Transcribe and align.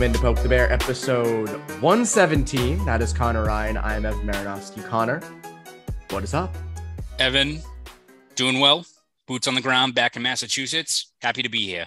Welcome 0.00 0.14
into 0.14 0.26
Poke 0.26 0.42
the 0.42 0.48
Bear, 0.48 0.72
episode 0.72 1.50
117. 1.82 2.86
That 2.86 3.02
is 3.02 3.12
Connor 3.12 3.44
Ryan. 3.44 3.76
I 3.76 3.96
am 3.96 4.06
Evan 4.06 4.26
Marinofsky. 4.26 4.82
Connor, 4.88 5.20
what 6.08 6.24
is 6.24 6.32
up? 6.32 6.56
Evan, 7.18 7.60
doing 8.34 8.60
well. 8.60 8.86
Boots 9.26 9.46
on 9.46 9.54
the 9.54 9.60
ground 9.60 9.94
back 9.94 10.16
in 10.16 10.22
Massachusetts. 10.22 11.12
Happy 11.20 11.42
to 11.42 11.50
be 11.50 11.66
here. 11.66 11.86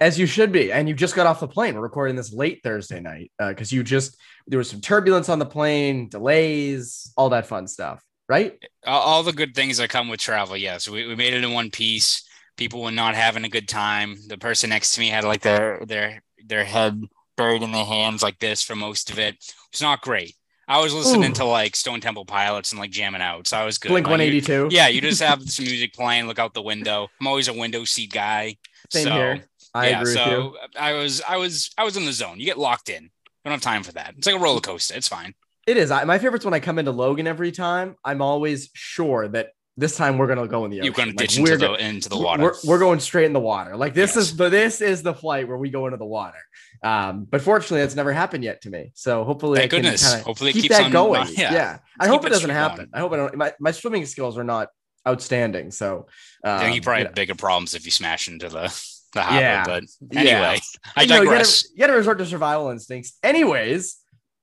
As 0.00 0.16
you 0.16 0.26
should 0.26 0.52
be. 0.52 0.70
And 0.70 0.88
you 0.88 0.94
just 0.94 1.16
got 1.16 1.26
off 1.26 1.40
the 1.40 1.48
plane. 1.48 1.74
We're 1.74 1.80
recording 1.80 2.14
this 2.14 2.32
late 2.32 2.60
Thursday 2.62 3.00
night 3.00 3.32
uh, 3.40 3.48
because 3.48 3.72
you 3.72 3.82
just, 3.82 4.16
there 4.46 4.58
was 4.58 4.70
some 4.70 4.80
turbulence 4.80 5.28
on 5.28 5.40
the 5.40 5.44
plane, 5.44 6.08
delays, 6.08 7.12
all 7.16 7.30
that 7.30 7.48
fun 7.48 7.66
stuff, 7.66 8.00
right? 8.28 8.64
All, 8.86 9.02
all 9.02 9.22
the 9.24 9.32
good 9.32 9.56
things 9.56 9.78
that 9.78 9.90
come 9.90 10.08
with 10.08 10.20
travel. 10.20 10.56
Yes, 10.56 10.88
we, 10.88 11.04
we 11.04 11.16
made 11.16 11.34
it 11.34 11.42
in 11.42 11.52
one 11.52 11.72
piece. 11.72 12.22
People 12.56 12.80
were 12.80 12.92
not 12.92 13.16
having 13.16 13.42
a 13.42 13.48
good 13.48 13.66
time. 13.66 14.18
The 14.28 14.38
person 14.38 14.70
next 14.70 14.92
to 14.92 15.00
me 15.00 15.08
had 15.08 15.24
like 15.24 15.40
their 15.40 15.84
their 15.84 16.22
their 16.46 16.64
head 16.64 17.02
buried 17.40 17.62
in 17.62 17.72
their 17.72 17.84
hands 17.84 18.22
like 18.22 18.38
this 18.38 18.62
for 18.62 18.76
most 18.76 19.10
of 19.10 19.18
it. 19.18 19.36
It's 19.72 19.80
not 19.82 20.02
great. 20.02 20.34
I 20.68 20.80
was 20.80 20.94
listening 20.94 21.32
Ooh. 21.32 21.34
to 21.34 21.44
like 21.44 21.74
Stone 21.74 22.00
Temple 22.00 22.24
Pilots 22.24 22.70
and 22.70 22.78
like 22.80 22.90
jamming 22.90 23.22
out, 23.22 23.46
so 23.46 23.56
I 23.56 23.64
was 23.64 23.78
good. 23.78 23.88
Blink 23.88 24.06
Like, 24.06 24.20
you- 24.20 24.40
182. 24.40 24.68
Yeah, 24.70 24.88
you 24.88 25.00
just 25.00 25.22
have 25.22 25.42
some 25.50 25.64
music 25.64 25.92
playing, 25.94 26.26
look 26.26 26.38
out 26.38 26.54
the 26.54 26.62
window. 26.62 27.08
I'm 27.20 27.26
always 27.26 27.48
a 27.48 27.52
window 27.52 27.84
seat 27.84 28.12
guy. 28.12 28.56
Same 28.90 29.04
so, 29.04 29.12
here. 29.12 29.44
I 29.74 29.88
yeah, 29.88 30.00
agree 30.00 30.12
with 30.12 30.24
so 30.24 30.30
you. 30.30 30.56
I 30.78 30.92
was 30.92 31.22
I 31.28 31.36
was 31.38 31.70
I 31.78 31.84
was 31.84 31.96
in 31.96 32.04
the 32.04 32.12
zone. 32.12 32.38
You 32.38 32.46
get 32.46 32.58
locked 32.58 32.88
in. 32.88 33.10
Don't 33.44 33.52
have 33.52 33.60
time 33.60 33.82
for 33.82 33.92
that. 33.92 34.14
It's 34.18 34.26
like 34.26 34.36
a 34.36 34.38
roller 34.38 34.60
coaster. 34.60 34.94
It's 34.96 35.08
fine. 35.08 35.34
It 35.66 35.76
is. 35.76 35.90
I, 35.90 36.04
my 36.04 36.18
favorite's 36.18 36.44
when 36.44 36.54
I 36.54 36.60
come 36.60 36.78
into 36.78 36.90
Logan 36.90 37.26
every 37.26 37.52
time. 37.52 37.96
I'm 38.04 38.20
always 38.20 38.70
sure 38.74 39.28
that 39.28 39.52
this 39.80 39.96
time 39.96 40.18
we're 40.18 40.26
going 40.26 40.38
to 40.38 40.46
go 40.46 40.64
in 40.64 40.70
the 40.70 40.80
ocean. 40.80 40.84
You're 40.84 40.94
to 40.94 41.10
Like, 41.10 41.16
ditch 41.16 41.38
into 41.38 41.50
we're 41.50 41.56
the 41.56 41.66
go- 41.68 41.74
into 41.74 42.08
the 42.08 42.18
water. 42.18 42.42
We're, 42.44 42.54
we're 42.64 42.78
going 42.78 43.00
straight 43.00 43.24
in 43.26 43.32
the 43.32 43.40
water. 43.40 43.76
Like 43.76 43.94
this 43.94 44.14
Yes. 44.14 44.24
is 44.28 44.36
the 44.36 44.48
this 44.48 44.80
is 44.80 45.02
the 45.02 45.14
flight 45.14 45.48
where 45.48 45.56
we 45.56 45.70
go 45.70 45.86
into 45.86 45.96
the 45.96 46.04
water. 46.06 46.38
Um, 46.82 47.24
but 47.28 47.42
fortunately, 47.42 47.80
that's 47.80 47.94
never 47.96 48.12
happened 48.12 48.44
yet 48.44 48.60
to 48.62 48.70
me. 48.70 48.92
So 48.94 49.24
hopefully, 49.24 49.58
Thank 49.58 49.72
I 49.72 49.76
can 49.76 49.82
goodness. 49.84 50.22
Hopefully 50.22 50.50
it 50.50 50.52
keep 50.54 50.62
keeps 50.62 50.76
that 50.78 50.84
on- 50.86 50.92
going. 50.92 51.20
uh, 51.22 51.26
yeah. 51.36 51.52
yeah. 51.52 51.78
I 51.98 52.04
Keep 52.04 52.12
hope 52.12 52.26
it 52.26 52.28
doesn't 52.30 52.50
happen. 52.50 52.88
I 52.94 53.00
hope 53.00 53.12
I 53.12 53.16
don't. 53.16 53.34
My, 53.36 53.52
my 53.58 53.70
swimming 53.72 54.06
skills 54.06 54.38
are 54.38 54.44
not 54.44 54.68
outstanding. 55.08 55.70
So 55.70 56.06
um, 56.44 56.72
you 56.72 56.80
probably 56.82 57.00
you 57.02 57.06
have 57.06 57.14
bigger 57.14 57.34
problems 57.34 57.74
if 57.74 57.84
you 57.84 57.90
smash 57.90 58.28
into 58.28 58.48
the 58.48 58.72
the 59.12 59.22
harbor. 59.22 59.40
Yeah. 59.40 59.64
But 59.66 59.84
Yeah. 60.12 60.20
anyway, 60.20 60.60
I 60.96 61.02
you 61.02 61.08
know, 61.08 61.14
you 61.16 61.24
gotta, 61.24 61.24
digress. 61.38 61.68
you 61.72 61.78
gotta 61.78 61.94
resort 61.94 62.18
to 62.18 62.26
survival 62.26 62.70
instincts. 62.70 63.18
Anyways, 63.22 63.96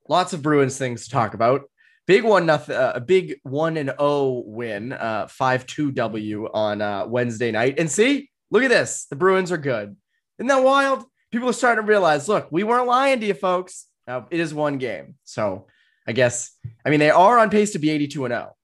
lots 0.09 0.33
of 0.33 0.41
Bruins 0.41 0.77
things 0.77 1.05
to 1.05 1.09
talk 1.09 1.33
about. 1.33 1.61
Big 2.07 2.23
one, 2.23 2.45
nothing. 2.45 2.75
Uh, 2.75 2.93
a 2.95 3.01
big 3.01 3.35
one 3.43 3.75
and 3.75 3.89
zero 3.89 4.41
win, 4.45 4.93
uh, 4.93 5.27
five 5.27 5.65
two 5.65 5.91
W 5.91 6.49
on 6.53 6.81
uh, 6.81 7.05
Wednesday 7.05 7.51
night. 7.51 7.77
And 7.77 7.91
see, 7.91 8.29
look 8.49 8.63
at 8.63 8.69
this. 8.69 9.07
The 9.09 9.17
Bruins 9.17 9.51
are 9.51 9.57
good. 9.57 9.95
Isn't 10.39 10.47
that 10.47 10.63
wild? 10.63 11.03
People 11.33 11.49
are 11.49 11.53
starting 11.53 11.83
to 11.83 11.87
realize. 11.87 12.29
Look, 12.29 12.47
we 12.49 12.63
weren't 12.63 12.87
lying 12.87 13.19
to 13.19 13.25
you, 13.25 13.33
folks. 13.33 13.87
Now 14.07 14.25
it 14.31 14.39
is 14.39 14.53
one 14.53 14.77
game, 14.77 15.15
so 15.25 15.67
I 16.07 16.13
guess. 16.13 16.51
I 16.85 16.89
mean, 16.89 17.01
they 17.01 17.09
are 17.09 17.39
on 17.39 17.49
pace 17.49 17.73
to 17.73 17.79
be 17.79 17.89
eighty 17.89 18.07
two 18.07 18.23
and 18.23 18.31
zero. 18.31 18.55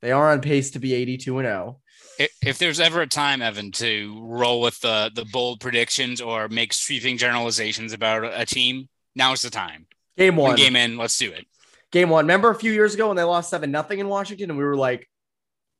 They 0.00 0.12
are 0.12 0.32
on 0.32 0.40
pace 0.40 0.70
to 0.70 0.78
be 0.78 0.94
eighty 0.94 1.18
two 1.18 1.38
and 1.38 1.46
oh. 1.46 1.50
zero. 1.50 1.80
If, 2.18 2.30
if 2.42 2.58
there's 2.58 2.80
ever 2.80 3.02
a 3.02 3.06
time, 3.06 3.42
Evan, 3.42 3.72
to 3.72 4.24
roll 4.24 4.62
with 4.62 4.80
the 4.80 5.10
the 5.14 5.26
bold 5.26 5.60
predictions 5.60 6.22
or 6.22 6.48
make 6.48 6.72
sweeping 6.72 7.18
generalizations 7.18 7.92
about 7.92 8.24
a, 8.24 8.40
a 8.40 8.46
team, 8.46 8.88
now's 9.14 9.42
the 9.42 9.50
time. 9.50 9.86
Game 10.16 10.36
One 10.36 10.52
one. 10.52 10.56
game 10.56 10.76
in, 10.76 10.96
let's 10.96 11.18
do 11.18 11.30
it. 11.30 11.46
Game 11.92 12.10
one. 12.10 12.24
Remember 12.24 12.50
a 12.50 12.54
few 12.54 12.72
years 12.72 12.94
ago 12.94 13.08
when 13.08 13.16
they 13.16 13.22
lost 13.22 13.50
seven 13.50 13.70
nothing 13.70 13.98
in 13.98 14.08
Washington, 14.08 14.50
and 14.50 14.58
we 14.58 14.64
were 14.64 14.76
like, 14.76 15.08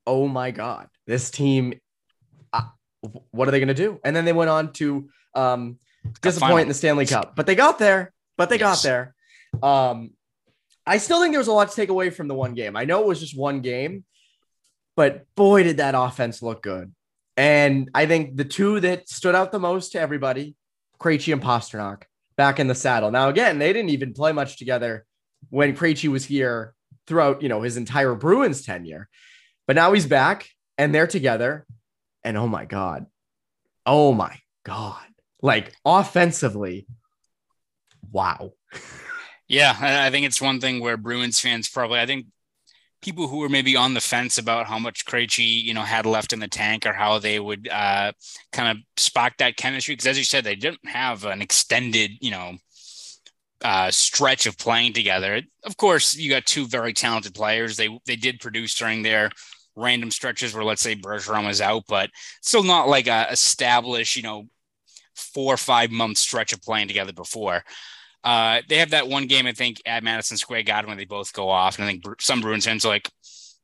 "Oh 0.06 0.28
my 0.28 0.50
god, 0.50 0.88
this 1.06 1.30
team, 1.30 1.80
uh, 2.52 2.62
what 3.30 3.48
are 3.48 3.50
they 3.50 3.58
going 3.58 3.68
to 3.68 3.74
do?" 3.74 4.00
And 4.04 4.14
then 4.14 4.24
they 4.24 4.32
went 4.32 4.50
on 4.50 4.72
to 4.74 5.08
um, 5.34 5.78
disappoint 6.22 6.62
in 6.62 6.68
the 6.68 6.74
Stanley 6.74 7.06
Cup, 7.06 7.34
but 7.36 7.46
they 7.46 7.54
got 7.54 7.78
there. 7.78 8.12
But 8.36 8.50
they 8.50 8.58
got 8.58 8.82
there. 8.82 9.14
Um, 9.62 10.10
I 10.86 10.98
still 10.98 11.20
think 11.20 11.32
there 11.32 11.40
was 11.40 11.48
a 11.48 11.52
lot 11.52 11.70
to 11.70 11.74
take 11.74 11.88
away 11.88 12.10
from 12.10 12.28
the 12.28 12.34
one 12.34 12.54
game. 12.54 12.76
I 12.76 12.84
know 12.84 13.00
it 13.00 13.06
was 13.06 13.20
just 13.20 13.36
one 13.36 13.60
game, 13.60 14.04
but 14.94 15.26
boy, 15.34 15.64
did 15.64 15.78
that 15.78 15.94
offense 15.96 16.42
look 16.42 16.62
good. 16.62 16.92
And 17.36 17.90
I 17.94 18.06
think 18.06 18.36
the 18.36 18.44
two 18.44 18.80
that 18.80 19.08
stood 19.08 19.34
out 19.34 19.52
the 19.52 19.58
most 19.58 19.92
to 19.92 20.00
everybody, 20.00 20.54
Krejci 21.00 21.32
and 21.32 21.42
Pastrnak, 21.42 22.04
back 22.36 22.60
in 22.60 22.68
the 22.68 22.74
saddle. 22.74 23.10
Now, 23.10 23.28
again, 23.28 23.58
they 23.58 23.72
didn't 23.72 23.90
even 23.90 24.14
play 24.14 24.32
much 24.32 24.58
together 24.58 25.04
when 25.50 25.76
Krejci 25.76 26.08
was 26.08 26.24
here 26.24 26.74
throughout, 27.06 27.42
you 27.42 27.48
know, 27.48 27.62
his 27.62 27.76
entire 27.76 28.14
Bruins 28.14 28.62
tenure. 28.62 29.08
But 29.66 29.76
now 29.76 29.92
he's 29.92 30.06
back 30.06 30.48
and 30.78 30.94
they're 30.94 31.06
together. 31.06 31.66
And 32.24 32.36
oh 32.36 32.48
my 32.48 32.64
God. 32.64 33.06
Oh 33.84 34.12
my 34.12 34.38
God. 34.64 35.04
Like 35.42 35.72
offensively, 35.84 36.86
wow. 38.10 38.52
Yeah, 39.48 39.76
I 39.80 40.10
think 40.10 40.26
it's 40.26 40.40
one 40.40 40.60
thing 40.60 40.80
where 40.80 40.96
Bruins 40.96 41.38
fans 41.38 41.68
probably, 41.68 42.00
I 42.00 42.06
think 42.06 42.26
people 43.00 43.28
who 43.28 43.38
were 43.38 43.48
maybe 43.48 43.76
on 43.76 43.94
the 43.94 44.00
fence 44.00 44.38
about 44.38 44.66
how 44.66 44.80
much 44.80 45.04
Krejci, 45.04 45.62
you 45.62 45.72
know, 45.72 45.82
had 45.82 46.06
left 46.06 46.32
in 46.32 46.40
the 46.40 46.48
tank 46.48 46.84
or 46.84 46.92
how 46.92 47.20
they 47.20 47.38
would 47.38 47.68
uh, 47.68 48.10
kind 48.50 48.76
of 48.76 48.82
spark 48.96 49.34
that 49.38 49.56
chemistry. 49.56 49.94
Because 49.94 50.08
as 50.08 50.18
you 50.18 50.24
said, 50.24 50.42
they 50.42 50.56
didn't 50.56 50.88
have 50.88 51.24
an 51.24 51.40
extended, 51.40 52.12
you 52.20 52.32
know, 52.32 52.56
uh, 53.62 53.90
stretch 53.90 54.46
of 54.46 54.58
playing 54.58 54.92
together. 54.92 55.40
Of 55.64 55.76
course, 55.76 56.14
you 56.14 56.30
got 56.30 56.46
two 56.46 56.66
very 56.66 56.92
talented 56.92 57.34
players. 57.34 57.76
They 57.76 57.88
they 58.06 58.16
did 58.16 58.40
produce 58.40 58.74
during 58.74 59.02
their 59.02 59.30
random 59.76 60.10
stretches 60.10 60.54
where, 60.54 60.64
let's 60.64 60.82
say, 60.82 60.96
Bergeron 60.96 61.46
was 61.46 61.60
out, 61.60 61.84
but 61.88 62.10
still 62.40 62.62
not 62.62 62.88
like 62.88 63.06
a 63.06 63.28
established, 63.30 64.16
you 64.16 64.22
know, 64.22 64.48
four 65.14 65.54
or 65.54 65.58
five 65.58 65.90
month 65.90 66.18
stretch 66.18 66.52
of 66.52 66.62
playing 66.62 66.88
together 66.88 67.12
before. 67.12 67.62
Uh, 68.24 68.60
they 68.68 68.78
have 68.78 68.90
that 68.90 69.08
one 69.08 69.26
game, 69.26 69.46
I 69.46 69.52
think, 69.52 69.80
at 69.86 70.02
Madison 70.02 70.36
Square 70.36 70.64
Garden 70.64 70.88
when 70.88 70.98
they 70.98 71.04
both 71.04 71.32
go 71.32 71.48
off, 71.48 71.78
and 71.78 71.86
I 71.86 71.90
think 71.92 72.04
some 72.20 72.40
Bruins 72.40 72.64
fans 72.64 72.84
are 72.84 72.88
like, 72.88 73.08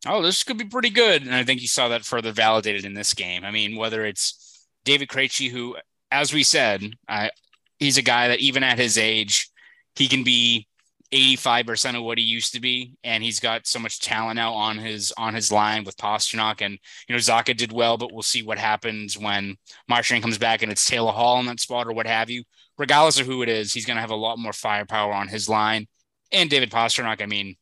"Oh, 0.06 0.22
this 0.22 0.44
could 0.44 0.58
be 0.58 0.64
pretty 0.64 0.90
good," 0.90 1.22
and 1.22 1.34
I 1.34 1.43
think 1.43 1.61
you 1.61 1.69
saw 1.69 1.88
that 1.88 2.05
further 2.05 2.32
validated 2.32 2.84
in 2.84 2.94
this 2.94 3.12
game. 3.12 3.44
I 3.44 3.50
mean, 3.50 3.76
whether 3.76 4.05
it's 4.06 4.66
David 4.84 5.08
Krejci, 5.08 5.50
who, 5.50 5.76
as 6.11 6.32
we 6.32 6.44
said, 6.44 6.93
I, 7.08 7.31
he's 7.78 7.99
a 7.99 8.02
guy 8.02 8.28
that 8.28 8.38
even 8.38 8.62
at 8.62 8.78
his 8.78 8.96
age, 8.99 9.50
he 9.96 10.08
can 10.08 10.24
be 10.24 10.66
85% 11.12 11.96
of 11.96 12.04
what 12.04 12.16
he 12.16 12.24
used 12.24 12.54
to 12.54 12.60
be, 12.60 12.94
and 13.04 13.22
he's 13.22 13.38
got 13.38 13.66
so 13.66 13.78
much 13.78 14.00
talent 14.00 14.36
now 14.36 14.54
on 14.54 14.78
his 14.78 15.12
on 15.18 15.34
his 15.34 15.52
line 15.52 15.84
with 15.84 15.96
Pastrnak, 15.98 16.62
and 16.62 16.78
you 17.06 17.14
know 17.14 17.18
Zacha 17.18 17.54
did 17.56 17.70
well, 17.70 17.98
but 17.98 18.12
we'll 18.12 18.22
see 18.22 18.42
what 18.42 18.58
happens 18.58 19.18
when 19.18 19.56
Marchand 19.88 20.22
comes 20.22 20.38
back 20.38 20.62
and 20.62 20.72
it's 20.72 20.86
Taylor 20.86 21.12
Hall 21.12 21.38
in 21.38 21.46
that 21.46 21.60
spot 21.60 21.86
or 21.86 21.92
what 21.92 22.06
have 22.06 22.30
you 22.30 22.44
regardless 22.78 23.20
of 23.20 23.26
who 23.26 23.42
it 23.42 23.48
is, 23.48 23.72
he's 23.72 23.86
going 23.86 23.96
to 23.96 24.00
have 24.00 24.10
a 24.10 24.16
lot 24.16 24.38
more 24.38 24.52
firepower 24.52 25.12
on 25.12 25.28
his 25.28 25.48
line. 25.48 25.86
And 26.32 26.48
David 26.48 26.70
Pastrnak, 26.70 27.22
I 27.22 27.26
mean, 27.26 27.56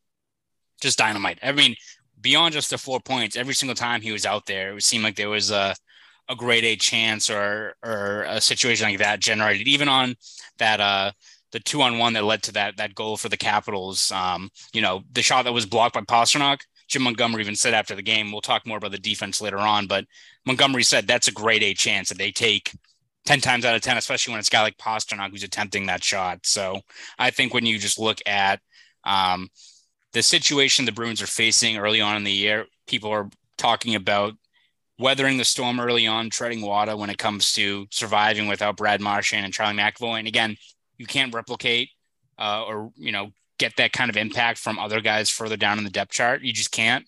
just 0.81 0.99
dynamite. 0.99 1.39
I 1.43 1.53
mean, 1.53 1.75
beyond 2.21 2.55
just 2.55 2.71
the 2.71 2.79
four 2.79 3.01
points, 3.01 3.37
every 3.37 3.55
single 3.55 3.75
time 3.75 4.01
he 4.01 4.13
was 4.13 4.25
out 4.25 4.47
there, 4.47 4.77
it 4.77 4.83
seemed 4.83 5.05
like 5.05 5.17
there 5.17 5.29
was 5.29 5.51
a, 5.51 5.75
a 6.29 6.37
grade 6.37 6.65
A 6.65 6.77
chance 6.77 7.29
or 7.29 7.75
or 7.85 8.23
a 8.29 8.41
situation 8.41 8.87
like 8.87 8.99
that 8.99 9.21
generated. 9.21 9.67
Even 9.67 9.89
on 9.89 10.15
that 10.59 10.81
uh 10.81 11.11
the 11.53 11.61
two 11.61 11.83
on 11.83 11.99
one 11.99 12.13
that 12.15 12.25
led 12.25 12.43
to 12.45 12.53
that 12.53 12.77
that 12.77 12.95
goal 12.95 13.17
for 13.17 13.29
the 13.29 13.37
Capitals. 13.37 14.11
Um, 14.13 14.51
you 14.73 14.83
know, 14.83 15.03
the 15.13 15.23
shot 15.23 15.45
that 15.45 15.53
was 15.53 15.67
blocked 15.67 15.95
by 15.95 16.03
Pastrnak. 16.03 16.61
Jim 16.89 17.03
Montgomery 17.03 17.43
even 17.43 17.55
said 17.55 17.73
after 17.73 17.95
the 17.95 18.03
game, 18.03 18.33
we'll 18.33 18.41
talk 18.41 18.67
more 18.67 18.79
about 18.79 18.91
the 18.91 18.99
defense 18.99 19.41
later 19.41 19.59
on, 19.59 19.87
but 19.87 20.07
Montgomery 20.45 20.83
said 20.83 21.07
that's 21.07 21.29
a 21.29 21.33
great 21.33 21.63
A 21.63 21.73
chance 21.73 22.09
that 22.09 22.19
they 22.19 22.33
take 22.33 22.73
10 23.27 23.41
times 23.41 23.65
out 23.65 23.77
of 23.77 23.83
10, 23.83 23.97
especially 23.97 24.33
when 24.33 24.41
it's 24.41 24.49
a 24.49 24.51
guy 24.51 24.63
like 24.63 24.77
Pastrnak 24.77 25.31
who's 25.31 25.45
attempting 25.45 25.87
that 25.87 26.03
shot. 26.03 26.41
So 26.45 26.81
I 27.19 27.31
think 27.31 27.55
when 27.55 27.65
you 27.67 27.79
just 27.79 27.99
look 27.99 28.19
at 28.27 28.61
um, 29.05 29.49
the 30.13 30.23
situation 30.23 30.85
the 30.85 30.93
Bruins 30.93 31.23
are 31.23 31.27
facing 31.27 31.77
early 31.77 32.01
on 32.01 32.17
in 32.17 32.25
the 32.25 32.33
year, 32.33 32.67
people 32.87 33.11
are 33.11 33.31
talking 33.57 33.95
about 33.95 34.35
weathering 34.99 35.37
the 35.37 35.45
storm 35.45 35.81
early 35.81 36.07
on, 36.07 36.31
treading 36.31 36.63
water 36.63 36.97
when 36.97 37.11
it 37.11 37.19
comes 37.19 37.53
to 37.53 37.87
surviving 37.91 38.49
without 38.49 38.77
Brad 38.77 39.01
Marchand 39.01 39.45
and 39.45 39.55
Charlie 39.55 39.77
McAvoy. 39.77 40.19
And 40.19 40.29
again, 40.29 40.57
you 41.01 41.07
can't 41.07 41.35
replicate 41.35 41.89
uh, 42.39 42.63
or 42.63 42.93
you 42.97 43.11
know 43.11 43.31
get 43.59 43.75
that 43.77 43.93
kind 43.93 44.11
of 44.11 44.19
impact 44.19 44.59
from 44.59 44.79
other 44.79 45.01
guys 45.01 45.31
further 45.31 45.57
down 45.57 45.79
in 45.79 45.85
the 45.85 45.91
depth 45.91 46.13
chart. 46.13 46.43
You 46.43 46.53
just 46.53 46.71
can't. 46.71 47.07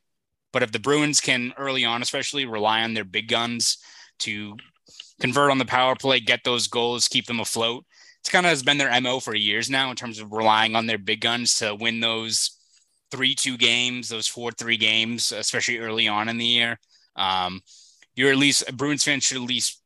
But 0.51 0.63
if 0.63 0.73
the 0.73 0.79
Bruins 0.79 1.21
can 1.21 1.53
early 1.59 1.85
on, 1.85 2.01
especially 2.01 2.47
rely 2.47 2.83
on 2.83 2.95
their 2.95 3.05
big 3.05 3.29
guns 3.29 3.79
to 4.21 4.57
convert 5.21 5.51
on 5.51 5.59
the 5.59 5.67
power 5.67 5.95
play, 5.95 6.21
get 6.21 6.41
those 6.43 6.69
goals, 6.69 7.07
keep 7.07 7.27
them 7.27 7.41
afloat. 7.41 7.85
It's 8.21 8.31
kind 8.31 8.47
of 8.47 8.51
has 8.51 8.63
been 8.63 8.79
their 8.79 9.01
MO 9.01 9.21
for 9.21 9.35
years 9.35 9.69
now 9.69 9.91
in 9.91 9.97
terms 9.97 10.19
of 10.19 10.33
relying 10.33 10.75
on 10.75 10.87
their 10.87 10.99
big 10.99 11.21
guns 11.21 11.57
to 11.57 11.75
win 11.75 12.01
those 12.01 12.59
three 13.11 13.35
two 13.35 13.59
games, 13.59 14.09
those 14.09 14.27
four 14.27 14.53
three 14.53 14.79
games, 14.79 15.33
especially 15.33 15.79
early 15.79 16.09
on 16.09 16.31
in 16.31 16.39
the 16.39 16.47
year. 16.47 16.79
Um, 17.15 17.61
you're 18.15 18.33
at 18.33 18.39
least 18.39 18.75
Bruins 18.75 19.05
fans 19.05 19.25
should 19.25 19.37
at 19.37 19.43
least 19.43 19.82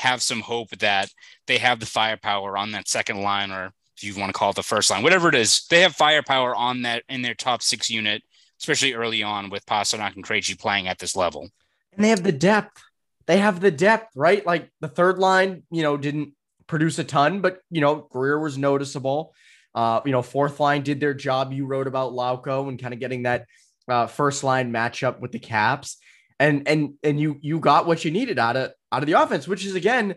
have 0.00 0.22
some 0.22 0.40
hope 0.40 0.70
that 0.78 1.10
they 1.46 1.58
have 1.58 1.78
the 1.78 1.86
firepower 1.86 2.56
on 2.56 2.72
that 2.72 2.88
second 2.88 3.22
line, 3.22 3.50
or 3.50 3.72
if 3.96 4.02
you 4.02 4.18
want 4.18 4.30
to 4.30 4.38
call 4.38 4.50
it 4.50 4.56
the 4.56 4.62
first 4.62 4.90
line, 4.90 5.02
whatever 5.02 5.28
it 5.28 5.34
is, 5.34 5.66
they 5.68 5.82
have 5.82 5.94
firepower 5.94 6.54
on 6.54 6.82
that 6.82 7.02
in 7.08 7.22
their 7.22 7.34
top 7.34 7.62
six 7.62 7.90
unit, 7.90 8.22
especially 8.60 8.94
early 8.94 9.22
on 9.22 9.50
with 9.50 9.66
Pastrnak 9.66 10.16
and 10.16 10.24
Krejci 10.24 10.58
playing 10.58 10.88
at 10.88 10.98
this 10.98 11.14
level. 11.14 11.50
And 11.92 12.04
they 12.04 12.08
have 12.08 12.22
the 12.22 12.32
depth. 12.32 12.82
They 13.26 13.38
have 13.38 13.60
the 13.60 13.70
depth, 13.70 14.16
right? 14.16 14.44
Like 14.44 14.70
the 14.80 14.88
third 14.88 15.18
line, 15.18 15.64
you 15.70 15.82
know, 15.82 15.96
didn't 15.96 16.32
produce 16.66 16.98
a 16.98 17.04
ton, 17.04 17.40
but 17.40 17.60
you 17.70 17.80
know, 17.80 18.08
Greer 18.10 18.38
was 18.38 18.56
noticeable. 18.56 19.34
Uh, 19.74 20.00
you 20.04 20.12
know, 20.12 20.22
fourth 20.22 20.58
line 20.58 20.82
did 20.82 20.98
their 20.98 21.14
job. 21.14 21.52
You 21.52 21.66
wrote 21.66 21.86
about 21.86 22.12
Lauko 22.12 22.68
and 22.68 22.80
kind 22.80 22.94
of 22.94 23.00
getting 23.00 23.24
that 23.24 23.46
uh, 23.86 24.06
first 24.06 24.42
line 24.42 24.72
matchup 24.72 25.20
with 25.20 25.30
the 25.30 25.38
Caps, 25.38 25.98
and 26.38 26.66
and 26.66 26.94
and 27.02 27.20
you 27.20 27.36
you 27.40 27.60
got 27.60 27.86
what 27.86 28.04
you 28.04 28.10
needed 28.10 28.38
out 28.38 28.56
of 28.56 28.72
out 28.92 29.02
of 29.02 29.06
the 29.06 29.20
offense, 29.20 29.46
which 29.46 29.64
is 29.64 29.74
again 29.74 30.16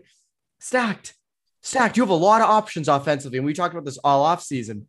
stacked, 0.58 1.14
stacked. 1.62 1.96
You 1.96 2.02
have 2.02 2.10
a 2.10 2.14
lot 2.14 2.40
of 2.40 2.48
options 2.48 2.88
offensively, 2.88 3.38
and 3.38 3.46
we 3.46 3.54
talked 3.54 3.74
about 3.74 3.84
this 3.84 3.98
all 3.98 4.24
off 4.24 4.42
season. 4.42 4.86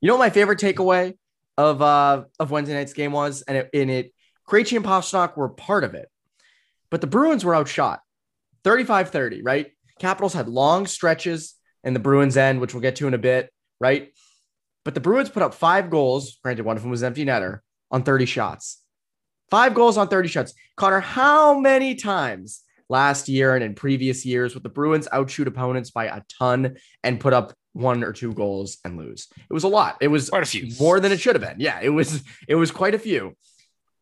You 0.00 0.08
know 0.08 0.14
what 0.14 0.24
my 0.24 0.30
favorite 0.30 0.58
takeaway 0.58 1.14
of 1.58 1.82
uh 1.82 2.24
of 2.38 2.50
Wednesday 2.50 2.74
night's 2.74 2.92
game 2.92 3.12
was, 3.12 3.42
and 3.42 3.56
it, 3.58 3.70
in 3.72 3.90
it, 3.90 4.12
Krejci 4.48 4.76
and 4.76 4.84
Pastrnak 4.84 5.36
were 5.36 5.48
part 5.48 5.84
of 5.84 5.94
it, 5.94 6.08
but 6.90 7.00
the 7.00 7.06
Bruins 7.06 7.44
were 7.44 7.54
outshot, 7.54 8.00
35-30, 8.64 9.40
right? 9.42 9.70
Capitals 9.98 10.32
had 10.32 10.48
long 10.48 10.86
stretches 10.86 11.54
in 11.84 11.94
the 11.94 12.00
Bruins 12.00 12.36
end, 12.36 12.60
which 12.60 12.74
we'll 12.74 12.80
get 12.80 12.96
to 12.96 13.06
in 13.06 13.14
a 13.14 13.18
bit, 13.18 13.50
right? 13.80 14.12
But 14.84 14.94
the 14.94 15.00
Bruins 15.00 15.28
put 15.28 15.42
up 15.42 15.54
five 15.54 15.90
goals. 15.90 16.38
Granted, 16.42 16.64
one 16.64 16.76
of 16.76 16.82
them 16.82 16.90
was 16.90 17.02
empty 17.02 17.24
netter 17.24 17.60
on 17.90 18.02
30 18.02 18.26
shots. 18.26 18.82
Five 19.50 19.74
goals 19.74 19.96
on 19.96 20.08
30 20.08 20.28
shots. 20.28 20.54
Connor, 20.76 21.00
how 21.00 21.58
many 21.58 21.94
times 21.96 22.62
last 22.90 23.28
year 23.28 23.54
and 23.54 23.64
in 23.64 23.74
previous 23.74 24.26
years 24.26 24.54
with 24.54 24.62
the 24.62 24.68
Bruins 24.68 25.08
outshoot 25.12 25.48
opponents 25.48 25.90
by 25.90 26.06
a 26.06 26.22
ton 26.38 26.76
and 27.02 27.20
put 27.20 27.32
up 27.32 27.54
one 27.72 28.04
or 28.04 28.12
two 28.12 28.32
goals 28.34 28.78
and 28.84 28.98
lose? 28.98 29.28
It 29.48 29.54
was 29.54 29.64
a 29.64 29.68
lot. 29.68 29.96
It 30.00 30.08
was 30.08 30.30
quite 30.30 30.42
a 30.42 30.46
few 30.46 30.70
more 30.78 31.00
than 31.00 31.12
it 31.12 31.20
should 31.20 31.36
have 31.36 31.42
been. 31.42 31.60
Yeah, 31.60 31.80
it 31.80 31.90
was 31.90 32.22
it 32.48 32.56
was 32.56 32.70
quite 32.70 32.94
a 32.94 32.98
few. 32.98 33.36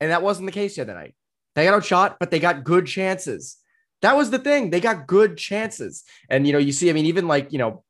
And 0.01 0.11
that 0.11 0.23
wasn't 0.23 0.47
the 0.47 0.53
case 0.53 0.77
the 0.77 0.83
other 0.83 0.95
night. 0.95 1.15
They 1.55 1.65
got 1.65 1.75
outshot, 1.75 2.19
but 2.21 2.31
they 2.31 2.41
got 2.41 2.65
good 2.65 2.87
chances. 2.87 3.57
That 4.03 4.17
was 4.17 4.31
the 4.31 4.39
thing. 4.39 4.71
They 4.71 4.81
got 4.81 5.07
good 5.07 5.37
chances. 5.37 6.05
And 6.31 6.47
you 6.47 6.53
know, 6.53 6.59
you 6.59 6.73
see, 6.73 6.89
I 6.89 6.93
mean, 6.93 7.07
even 7.07 7.27
like, 7.27 7.53
you 7.53 7.59
know, 7.59 7.85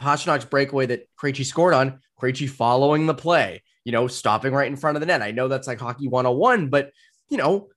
Pastrnak's 0.00 0.44
breakaway 0.44 0.86
that 0.86 1.08
Krejci 1.20 1.44
scored 1.44 1.74
on, 1.74 2.00
Krejci 2.20 2.48
following 2.48 3.06
the 3.06 3.14
play, 3.14 3.62
you 3.84 3.92
know, 3.92 4.06
stopping 4.06 4.52
right 4.52 4.70
in 4.70 4.76
front 4.76 4.96
of 4.96 5.00
the 5.00 5.06
net. 5.06 5.22
I 5.22 5.32
know 5.32 5.48
that's 5.48 5.66
like 5.66 5.80
hockey 5.80 6.08
101, 6.08 6.68
but 6.68 6.92
you 7.28 7.36
know, 7.36 7.68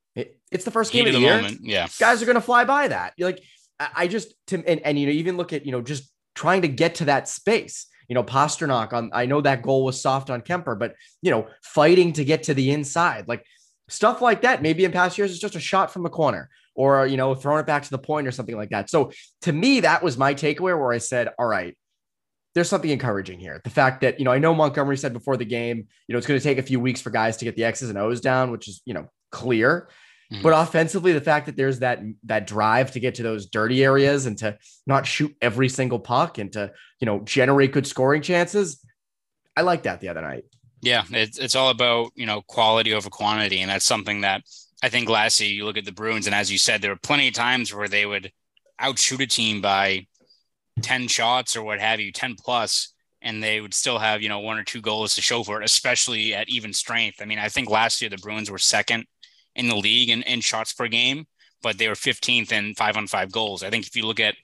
it's 0.53 0.65
the 0.65 0.71
first 0.71 0.91
game 0.91 1.05
of 1.07 1.13
the, 1.13 1.19
the 1.19 1.25
year. 1.25 1.35
Moment. 1.37 1.59
Yeah. 1.63 1.87
Guys 1.99 2.21
are 2.21 2.25
going 2.25 2.35
to 2.35 2.41
fly 2.41 2.65
by 2.65 2.87
that. 2.87 3.13
You're 3.17 3.29
like, 3.29 3.43
I 3.79 4.07
just, 4.07 4.33
to, 4.47 4.63
and, 4.67 4.79
and, 4.81 4.97
you 4.97 5.07
know, 5.07 5.11
even 5.11 5.35
look 5.35 5.51
at, 5.51 5.65
you 5.65 5.71
know, 5.71 5.81
just 5.81 6.11
trying 6.35 6.61
to 6.61 6.67
get 6.67 6.95
to 6.95 7.05
that 7.05 7.27
space, 7.27 7.87
you 8.07 8.15
know, 8.15 8.23
Pastrnak 8.23 8.93
on, 8.93 9.09
I 9.13 9.25
know 9.25 9.41
that 9.41 9.61
goal 9.61 9.83
was 9.83 10.01
soft 10.01 10.29
on 10.29 10.41
Kuemper, 10.41 10.77
but, 10.77 10.95
you 11.21 11.31
know, 11.31 11.47
fighting 11.63 12.13
to 12.13 12.23
get 12.23 12.43
to 12.43 12.53
the 12.53 12.71
inside, 12.71 13.27
like 13.27 13.45
stuff 13.89 14.21
like 14.21 14.43
that. 14.43 14.61
Maybe 14.61 14.85
in 14.85 14.91
past 14.91 15.17
years, 15.17 15.31
it's 15.31 15.39
just 15.39 15.55
a 15.55 15.59
shot 15.59 15.91
from 15.91 16.03
the 16.03 16.09
corner 16.09 16.49
or, 16.75 17.05
you 17.07 17.17
know, 17.17 17.35
throwing 17.35 17.59
it 17.59 17.65
back 17.65 17.83
to 17.83 17.89
the 17.89 17.97
point 17.97 18.27
or 18.27 18.31
something 18.31 18.55
like 18.55 18.69
that. 18.69 18.89
So 18.89 19.11
to 19.41 19.51
me, 19.51 19.81
that 19.81 20.03
was 20.03 20.17
my 20.17 20.33
takeaway 20.33 20.77
where 20.77 20.93
I 20.93 20.99
said, 20.99 21.29
all 21.37 21.45
right, 21.45 21.75
there's 22.55 22.69
something 22.69 22.91
encouraging 22.91 23.39
here. 23.39 23.59
The 23.63 23.69
fact 23.71 24.01
that, 24.01 24.19
you 24.19 24.25
know, 24.25 24.31
I 24.31 24.37
know 24.37 24.53
Montgomery 24.53 24.97
said 24.97 25.13
before 25.13 25.37
the 25.37 25.45
game, 25.45 25.87
you 26.07 26.13
know, 26.13 26.17
it's 26.17 26.27
going 26.27 26.39
to 26.39 26.43
take 26.43 26.59
a 26.59 26.63
few 26.63 26.79
weeks 26.79 27.01
for 27.01 27.09
guys 27.09 27.37
to 27.37 27.45
get 27.45 27.55
the 27.55 27.63
X's 27.63 27.89
and 27.89 27.97
O's 27.97 28.21
down, 28.21 28.51
which 28.51 28.67
is, 28.67 28.81
you 28.85 28.93
know, 28.93 29.09
clear. 29.31 29.89
Mm-hmm. 30.33 30.41
But 30.41 30.49
offensively, 30.49 31.13
the 31.13 31.21
fact 31.21 31.45
that 31.45 31.55
there's 31.55 31.79
that 31.79 32.01
that 32.23 32.47
drive 32.47 32.91
to 32.91 32.99
get 32.99 33.15
to 33.15 33.23
those 33.23 33.45
dirty 33.45 33.83
areas 33.83 34.25
and 34.25 34.35
to 34.39 34.57
not 34.87 35.05
shoot 35.05 35.35
every 35.41 35.69
single 35.69 35.99
puck 35.99 36.39
and 36.39 36.51
to, 36.53 36.71
you 36.99 37.05
know, 37.05 37.19
generate 37.19 37.71
good 37.71 37.85
scoring 37.85 38.23
chances, 38.23 38.83
I 39.55 39.61
like 39.61 39.83
that 39.83 39.99
the 39.99 40.09
other 40.09 40.21
night. 40.21 40.45
Yeah, 40.81 41.03
it's 41.11 41.37
it's 41.37 41.55
all 41.55 41.69
about, 41.69 42.11
you 42.15 42.25
know, 42.25 42.41
quality 42.41 42.93
over 42.93 43.11
quantity. 43.11 43.61
And 43.61 43.69
that's 43.69 43.85
something 43.85 44.21
that 44.21 44.41
I 44.81 44.89
think 44.89 45.07
last 45.07 45.39
year 45.39 45.51
you 45.51 45.65
look 45.65 45.77
at 45.77 45.85
the 45.85 45.91
Bruins, 45.91 46.25
and 46.25 46.35
as 46.35 46.51
you 46.51 46.57
said, 46.57 46.81
there 46.81 46.91
were 46.91 46.97
plenty 46.97 47.27
of 47.27 47.35
times 47.35 47.73
where 47.73 47.87
they 47.87 48.05
would 48.05 48.31
outshoot 48.79 49.21
a 49.21 49.27
team 49.27 49.61
by 49.61 50.07
10 50.81 51.07
shots 51.07 51.55
or 51.55 51.63
what 51.63 51.79
have 51.79 51.99
you, 51.99 52.11
10 52.11 52.35
plus, 52.35 52.93
and 53.21 53.41
they 53.41 53.61
would 53.61 53.73
still 53.73 53.99
have, 53.99 54.21
you 54.21 54.29
know, 54.29 54.39
one 54.39 54.57
or 54.57 54.63
two 54.63 54.81
goals 54.81 55.15
to 55.15 55.21
show 55.21 55.43
for 55.43 55.61
it, 55.61 55.65
especially 55.65 56.33
at 56.33 56.49
even 56.49 56.73
strength. 56.73 57.21
I 57.21 57.25
mean, 57.25 57.39
I 57.39 57.49
think 57.49 57.69
last 57.69 58.01
year 58.01 58.09
the 58.09 58.17
Bruins 58.17 58.49
were 58.49 58.57
second 58.57 59.05
in 59.55 59.67
the 59.67 59.75
league 59.75 60.09
in, 60.09 60.23
in 60.23 60.41
shots 60.41 60.73
per 60.73 60.87
game, 60.87 61.25
but 61.61 61.77
they 61.77 61.87
were 61.87 61.95
15th 61.95 62.51
in 62.51 62.75
five 62.75 62.97
on 62.97 63.07
five 63.07 63.31
goals. 63.31 63.63
I 63.63 63.69
think 63.69 63.87
if 63.87 63.95
you 63.95 64.05
look 64.05 64.19
at 64.19 64.35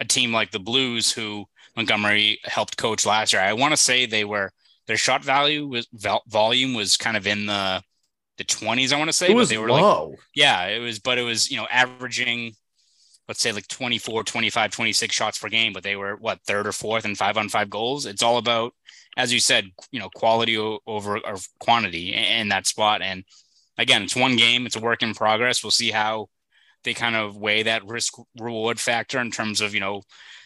a 0.00 0.04
team 0.04 0.32
like 0.32 0.50
the 0.50 0.58
Blues, 0.58 1.12
who 1.12 1.46
Montgomery 1.76 2.38
helped 2.44 2.76
coach 2.76 3.06
last 3.06 3.32
year, 3.32 3.42
I 3.42 3.52
want 3.52 3.72
to 3.72 3.76
say 3.76 4.06
they 4.06 4.24
were 4.24 4.52
their 4.86 4.96
shot 4.96 5.24
value 5.24 5.66
was 5.66 5.88
volume 6.28 6.74
was 6.74 6.96
kind 6.96 7.16
of 7.16 7.26
in 7.26 7.46
the 7.46 7.82
the 8.38 8.44
20s, 8.44 8.92
I 8.92 8.98
want 8.98 9.08
to 9.08 9.16
say. 9.16 9.30
It 9.30 9.34
was 9.34 9.48
they 9.48 9.58
were 9.58 9.70
low. 9.70 10.10
Like, 10.10 10.18
yeah, 10.34 10.66
it 10.66 10.78
was, 10.78 10.98
but 10.98 11.16
it 11.18 11.22
was, 11.22 11.50
you 11.50 11.56
know, 11.56 11.66
averaging 11.70 12.52
let's 13.28 13.40
say 13.40 13.52
like 13.52 13.66
24, 13.68 14.24
25, 14.24 14.70
26 14.70 15.14
shots 15.14 15.38
per 15.38 15.48
game, 15.48 15.72
but 15.72 15.82
they 15.82 15.96
were 15.96 16.16
what 16.16 16.40
third 16.46 16.66
or 16.66 16.72
fourth 16.72 17.04
and 17.04 17.18
five 17.18 17.36
on 17.36 17.48
five 17.48 17.68
goals. 17.68 18.06
It's 18.06 18.22
all 18.22 18.38
about, 18.38 18.72
as 19.16 19.32
you 19.32 19.40
said, 19.40 19.70
you 19.90 19.98
know, 19.98 20.10
quality 20.14 20.56
over 20.56 21.18
or 21.18 21.36
quantity 21.58 22.14
in 22.14 22.48
that 22.50 22.66
spot. 22.66 23.02
And 23.02 23.24
again, 23.78 24.02
it's 24.02 24.16
one 24.16 24.36
game, 24.36 24.66
it's 24.66 24.76
a 24.76 24.80
work 24.80 25.02
in 25.02 25.14
progress. 25.14 25.62
We'll 25.62 25.70
see 25.70 25.90
how 25.90 26.28
they 26.84 26.94
kind 26.94 27.16
of 27.16 27.36
weigh 27.36 27.64
that 27.64 27.86
risk 27.86 28.14
reward 28.38 28.78
factor 28.78 29.20
in 29.20 29.30
terms 29.30 29.60
of, 29.60 29.74
you 29.74 29.80
know, 29.80 30.02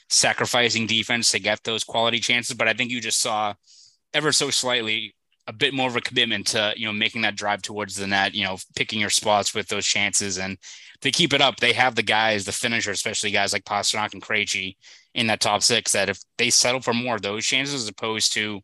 sacrificing 0.09 0.87
defense 0.87 1.31
to 1.31 1.39
get 1.39 1.63
those 1.65 1.85
quality 1.85 2.19
chances. 2.19 2.57
But 2.57 2.69
I 2.69 2.73
think 2.73 2.91
you 2.91 3.01
just 3.01 3.21
saw 3.21 3.55
ever 4.13 4.33
so 4.33 4.51
slightly 4.51 5.15
a 5.47 5.53
bit 5.53 5.75
more 5.75 5.89
of 5.89 5.97
a 5.97 6.01
commitment 6.01 6.47
to 6.47 6.73
you 6.77 6.87
know 6.87 6.93
making 6.93 7.23
that 7.23 7.37
drive 7.37 7.63
towards 7.63 7.97
the 7.97 8.07
net 8.07 8.35
you 8.35 8.45
know 8.45 8.57
picking 8.77 9.01
your 9.01 9.11
spots 9.11 9.55
with 9.55 9.67
those 9.69 9.87
chances 9.87 10.39
and 10.39 10.59
they 11.01 11.11
keep 11.11 11.33
it 11.33 11.41
up 11.41 11.57
they 11.57 11.73
have 11.73 11.95
the 11.95 12.03
guys 12.03 12.45
the 12.45 12.53
finisher 12.53 12.91
especially 12.91 13.31
guys 13.31 13.53
like 13.53 13.65
Pastrnak 13.65 14.13
and 14.13 14.23
Krejci 14.23 14.77
in 15.15 15.27
that 15.27 15.41
top 15.41 15.63
six 15.63 15.93
that 15.93 16.09
if 16.09 16.21
they 16.39 16.51
settle 16.51 16.81
for 16.81 16.95
more 16.95 17.17
of 17.17 17.23
those 17.23 17.45
chances 17.45 17.75
as 17.75 17.89
opposed 17.89 18.33
to 18.35 18.61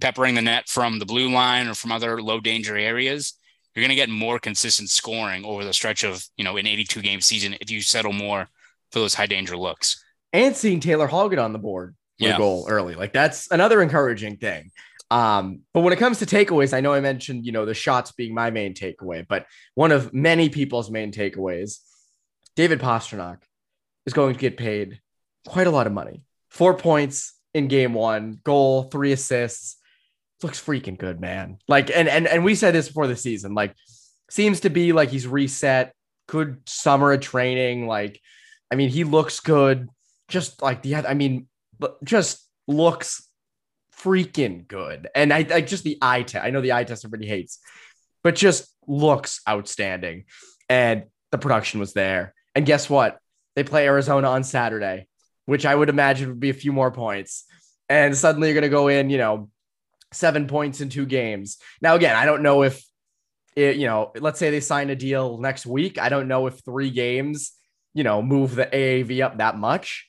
peppering 0.00 0.34
the 0.34 0.42
net 0.42 0.68
from 0.68 0.98
the 0.98 1.06
blue 1.06 1.30
line 1.30 1.66
or 1.66 1.74
from 1.74 1.90
other 1.90 2.22
low 2.22 2.38
danger 2.38 2.76
areas 2.76 3.34
you're 3.74 3.82
going 3.82 3.90
to 3.90 3.94
get 3.94 4.08
more 4.08 4.38
consistent 4.38 4.90
scoring 4.90 5.44
over 5.44 5.64
the 5.64 5.72
stretch 5.72 6.04
of 6.04 6.24
you 6.36 6.44
know 6.44 6.56
an 6.56 6.66
82 6.66 7.02
game 7.02 7.20
season 7.20 7.56
if 7.60 7.70
you 7.70 7.80
settle 7.80 8.12
more 8.12 8.48
for 8.92 8.98
those 9.00 9.14
high 9.14 9.26
danger 9.26 9.56
looks 9.56 10.04
and 10.32 10.56
seeing 10.56 10.80
Taylor 10.80 11.06
Hall 11.06 11.28
get 11.28 11.38
on 11.38 11.52
the 11.52 11.58
board 11.58 11.94
yeah. 12.18 12.38
goal 12.38 12.66
early 12.68 12.94
like 12.94 13.12
that's 13.12 13.50
another 13.50 13.82
encouraging 13.82 14.36
thing 14.36 14.70
um, 15.10 15.60
but 15.72 15.80
when 15.80 15.92
it 15.92 15.98
comes 15.98 16.18
to 16.18 16.26
takeaways, 16.26 16.74
I 16.74 16.80
know 16.80 16.92
I 16.92 17.00
mentioned, 17.00 17.46
you 17.46 17.52
know, 17.52 17.66
the 17.66 17.74
shots 17.74 18.12
being 18.12 18.34
my 18.34 18.50
main 18.50 18.74
takeaway, 18.74 19.24
but 19.26 19.46
one 19.74 19.92
of 19.92 20.12
many 20.14 20.48
people's 20.48 20.90
main 20.90 21.12
takeaways, 21.12 21.78
David 22.56 22.80
Pastrnak 22.80 23.38
is 24.06 24.12
going 24.12 24.34
to 24.34 24.40
get 24.40 24.56
paid 24.56 25.00
quite 25.46 25.66
a 25.66 25.70
lot 25.70 25.86
of 25.86 25.92
money. 25.92 26.22
Four 26.50 26.74
points 26.74 27.34
in 27.52 27.68
game 27.68 27.94
one, 27.94 28.40
goal, 28.44 28.84
three 28.84 29.12
assists. 29.12 29.76
Looks 30.44 30.60
freaking 30.60 30.98
good, 30.98 31.22
man. 31.22 31.56
Like, 31.68 31.90
and 31.90 32.06
and 32.06 32.28
and 32.28 32.44
we 32.44 32.54
said 32.54 32.74
this 32.74 32.88
before 32.88 33.06
the 33.06 33.16
season, 33.16 33.54
like, 33.54 33.74
seems 34.30 34.60
to 34.60 34.68
be 34.68 34.92
like 34.92 35.08
he's 35.08 35.26
reset, 35.26 35.94
good 36.26 36.60
summer 36.66 37.12
of 37.12 37.20
training. 37.20 37.86
Like, 37.86 38.20
I 38.70 38.74
mean, 38.74 38.90
he 38.90 39.04
looks 39.04 39.40
good. 39.40 39.88
Just 40.28 40.60
like 40.60 40.82
the, 40.82 40.96
I 40.96 41.14
mean, 41.14 41.48
just 42.04 42.46
looks 42.68 43.26
freaking 43.98 44.68
good. 44.68 45.08
And 45.14 45.32
I, 45.32 45.46
I 45.50 45.60
just 45.62 45.82
the 45.82 45.96
eye 46.02 46.24
test. 46.24 46.44
I 46.44 46.50
know 46.50 46.60
the 46.60 46.74
eye 46.74 46.84
test 46.84 47.06
everybody 47.06 47.26
hates, 47.26 47.58
but 48.22 48.34
just 48.34 48.68
looks 48.86 49.40
outstanding. 49.48 50.24
And 50.68 51.04
the 51.30 51.38
production 51.38 51.80
was 51.80 51.94
there. 51.94 52.34
And 52.54 52.66
guess 52.66 52.90
what? 52.90 53.18
They 53.56 53.64
play 53.64 53.86
Arizona 53.86 54.28
on 54.28 54.44
Saturday, 54.44 55.08
which 55.46 55.64
I 55.64 55.74
would 55.74 55.88
imagine 55.88 56.28
would 56.28 56.40
be 56.40 56.50
a 56.50 56.54
few 56.54 56.72
more 56.72 56.90
points. 56.90 57.44
And 57.88 58.14
suddenly 58.14 58.48
you're 58.48 58.60
going 58.60 58.62
to 58.62 58.68
go 58.68 58.88
in, 58.88 59.08
you 59.08 59.18
know, 59.18 59.48
seven 60.14 60.46
points 60.46 60.80
in 60.80 60.88
two 60.88 61.06
games. 61.06 61.58
Now, 61.80 61.94
again, 61.94 62.16
I 62.16 62.24
don't 62.26 62.42
know 62.42 62.62
if, 62.62 62.84
it, 63.56 63.76
you 63.76 63.86
know, 63.86 64.12
let's 64.18 64.38
say 64.38 64.50
they 64.50 64.60
sign 64.60 64.90
a 64.90 64.96
deal 64.96 65.38
next 65.38 65.66
week. 65.66 65.98
I 65.98 66.08
don't 66.08 66.28
know 66.28 66.46
if 66.46 66.58
three 66.64 66.90
games, 66.90 67.52
you 67.92 68.02
know, 68.02 68.22
move 68.22 68.54
the 68.54 68.66
AAV 68.66 69.24
up 69.24 69.38
that 69.38 69.56
much. 69.56 70.08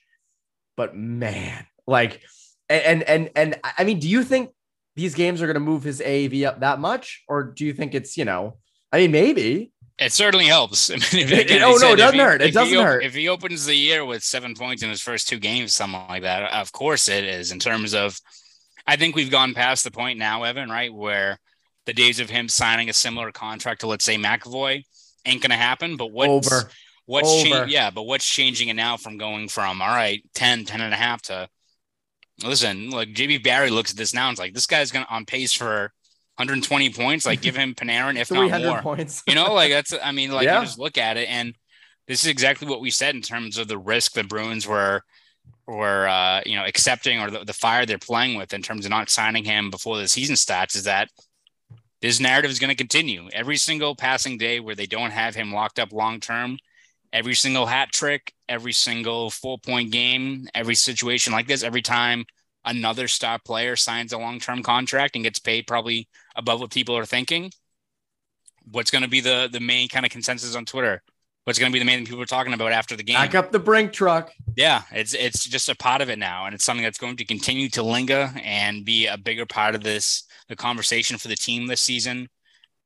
But 0.77 0.95
man, 0.95 1.65
like, 1.87 2.21
and 2.67 3.03
and 3.03 3.29
and 3.35 3.59
I 3.63 3.83
mean, 3.83 3.99
do 3.99 4.09
you 4.09 4.23
think 4.23 4.49
these 4.95 5.13
games 5.13 5.41
are 5.41 5.45
going 5.45 5.55
to 5.55 5.59
move 5.59 5.83
his 5.83 6.01
AAV 6.01 6.45
up 6.45 6.61
that 6.61 6.79
much, 6.79 7.23
or 7.27 7.43
do 7.43 7.65
you 7.65 7.73
think 7.73 7.93
it's 7.93 8.17
you 8.17 8.25
know, 8.25 8.57
I 8.91 8.97
mean, 8.97 9.11
maybe 9.11 9.71
it 9.97 10.11
certainly 10.11 10.45
helps. 10.45 10.89
I 10.91 10.95
mean, 11.13 11.31
again, 11.31 11.63
oh 11.63 11.77
no, 11.79 11.93
it 11.93 11.97
doesn't 11.97 12.19
he, 12.19 12.25
hurt. 12.25 12.41
It 12.41 12.53
doesn't 12.53 12.77
hurt. 12.77 13.03
If 13.03 13.13
he 13.13 13.29
opens 13.29 13.65
the 13.65 13.75
year 13.75 14.03
with 14.03 14.23
seven 14.23 14.53
points 14.53 14.83
in 14.83 14.89
his 14.89 15.01
first 15.01 15.27
two 15.27 15.39
games, 15.39 15.73
something 15.73 16.01
like 16.09 16.23
that, 16.23 16.51
of 16.53 16.71
course 16.71 17.07
it 17.07 17.23
is. 17.23 17.51
In 17.51 17.59
terms 17.59 17.93
of, 17.93 18.19
I 18.87 18.95
think 18.95 19.15
we've 19.15 19.31
gone 19.31 19.53
past 19.53 19.83
the 19.83 19.91
point 19.91 20.19
now, 20.19 20.43
Evan, 20.43 20.69
right, 20.69 20.93
where 20.93 21.39
the 21.85 21.93
days 21.93 22.19
of 22.19 22.29
him 22.29 22.47
signing 22.49 22.89
a 22.89 22.93
similar 22.93 23.31
contract 23.31 23.81
to 23.81 23.87
let's 23.87 24.05
say 24.05 24.17
McAvoy 24.17 24.83
ain't 25.25 25.41
going 25.41 25.51
to 25.51 25.55
happen. 25.55 25.97
But 25.97 26.11
what's 26.11 26.51
Over. 26.51 26.69
what's 27.05 27.43
changing? 27.43 27.69
Yeah, 27.69 27.89
but 27.89 28.03
what's 28.03 28.27
changing 28.27 28.69
it 28.69 28.75
now 28.75 28.97
from 28.97 29.17
going 29.17 29.47
from 29.47 29.81
all 29.81 29.87
right 29.87 30.23
10, 30.35 30.65
10 30.65 30.81
and 30.81 30.93
a 30.93 30.97
half 30.97 31.21
to 31.23 31.47
listen, 32.43 32.89
like 32.89 33.09
JP 33.09 33.43
Barry 33.43 33.69
looks 33.69 33.91
at 33.91 33.97
this 33.97 34.13
now 34.13 34.27
and 34.27 34.33
it's 34.33 34.39
like 34.39 34.53
this 34.53 34.67
guy's 34.67 34.91
gonna 34.91 35.07
on 35.09 35.25
pace 35.25 35.53
for 35.53 35.91
120 36.37 36.89
points. 36.91 37.25
Like 37.25 37.41
give 37.41 37.55
him 37.55 37.73
Panarin, 37.73 38.19
if 38.19 38.31
not 38.31 38.61
more. 38.61 38.81
Points. 38.81 39.23
you 39.27 39.35
know, 39.35 39.53
like 39.53 39.71
that's 39.71 39.93
I 40.03 40.11
mean, 40.11 40.31
like 40.31 40.45
yeah. 40.45 40.59
you 40.59 40.65
just 40.65 40.79
look 40.79 40.97
at 40.97 41.17
it 41.17 41.29
and 41.29 41.55
this 42.07 42.23
is 42.23 42.27
exactly 42.27 42.67
what 42.67 42.81
we 42.81 42.91
said 42.91 43.15
in 43.15 43.21
terms 43.21 43.57
of 43.57 43.67
the 43.67 43.79
risk 43.79 44.13
the 44.13 44.23
Bruins 44.23 44.67
were 44.67 45.01
were 45.67 46.07
uh, 46.07 46.41
you 46.45 46.55
know 46.55 46.65
accepting 46.65 47.19
or 47.19 47.31
the, 47.31 47.43
the 47.43 47.53
fire 47.53 47.85
they're 47.85 47.97
playing 47.97 48.37
with 48.37 48.53
in 48.53 48.61
terms 48.61 48.85
of 48.85 48.91
not 48.91 49.09
signing 49.09 49.43
him 49.43 49.69
before 49.69 49.97
the 49.97 50.07
season 50.07 50.35
starts 50.35 50.75
is 50.75 50.83
that 50.83 51.09
this 52.01 52.19
narrative 52.19 52.51
is 52.51 52.59
going 52.59 52.69
to 52.69 52.75
continue 52.75 53.29
every 53.33 53.57
single 53.57 53.95
passing 53.95 54.37
day 54.37 54.59
where 54.59 54.75
they 54.75 54.85
don't 54.85 55.11
have 55.11 55.33
him 55.33 55.51
locked 55.51 55.79
up 55.79 55.91
long 55.91 56.19
term 56.19 56.57
every 57.15 57.33
single 57.33 57.65
hat 57.65 57.93
trick, 57.93 58.33
every 58.49 58.73
single 58.73 59.29
full 59.29 59.57
point 59.57 59.89
game, 59.91 60.47
every 60.53 60.75
situation 60.75 61.31
like 61.31 61.47
this, 61.47 61.63
every 61.63 61.81
time 61.81 62.25
another 62.65 63.07
star 63.07 63.39
player 63.39 63.77
signs 63.77 64.11
a 64.11 64.17
long 64.17 64.39
term 64.39 64.61
contract 64.61 65.15
and 65.15 65.23
gets 65.23 65.39
paid 65.39 65.65
probably 65.65 66.09
above 66.35 66.59
what 66.59 66.71
people 66.71 66.95
are 66.97 67.05
thinking. 67.05 67.51
What's 68.69 68.91
going 68.91 69.03
to 69.03 69.09
be 69.09 69.21
the 69.21 69.47
the 69.51 69.61
main 69.61 69.87
kind 69.87 70.05
of 70.05 70.11
consensus 70.11 70.55
on 70.55 70.65
Twitter? 70.65 71.01
What's 71.45 71.59
going 71.59 71.71
to 71.71 71.73
be 71.73 71.79
the 71.79 71.85
main 71.85 71.99
thing 71.99 72.07
people 72.07 72.23
are 72.23 72.25
talking 72.25 72.53
about 72.53 72.71
after 72.71 72.95
the 72.95 73.03
game? 73.03 73.15
Back 73.15 73.35
up 73.35 73.51
the 73.51 73.59
brink 73.59 73.93
truck. 73.93 74.31
Yeah, 74.57 74.81
it's 74.91 75.13
it's 75.13 75.45
just 75.45 75.69
a 75.69 75.75
part 75.75 76.01
of 76.01 76.09
it 76.09 76.17
now, 76.17 76.47
and 76.47 76.55
it's 76.55 76.65
something 76.65 76.83
that's 76.83 76.97
going 76.97 77.17
to 77.17 77.25
continue 77.25 77.69
to 77.69 77.83
linger 77.83 78.33
and 78.43 78.83
be 78.83 79.05
a 79.05 79.15
bigger 79.15 79.45
part 79.45 79.75
of 79.75 79.83
this 79.83 80.23
the 80.49 80.55
conversation 80.55 81.19
for 81.19 81.27
the 81.27 81.35
team 81.35 81.67
this 81.67 81.81
season. 81.81 82.29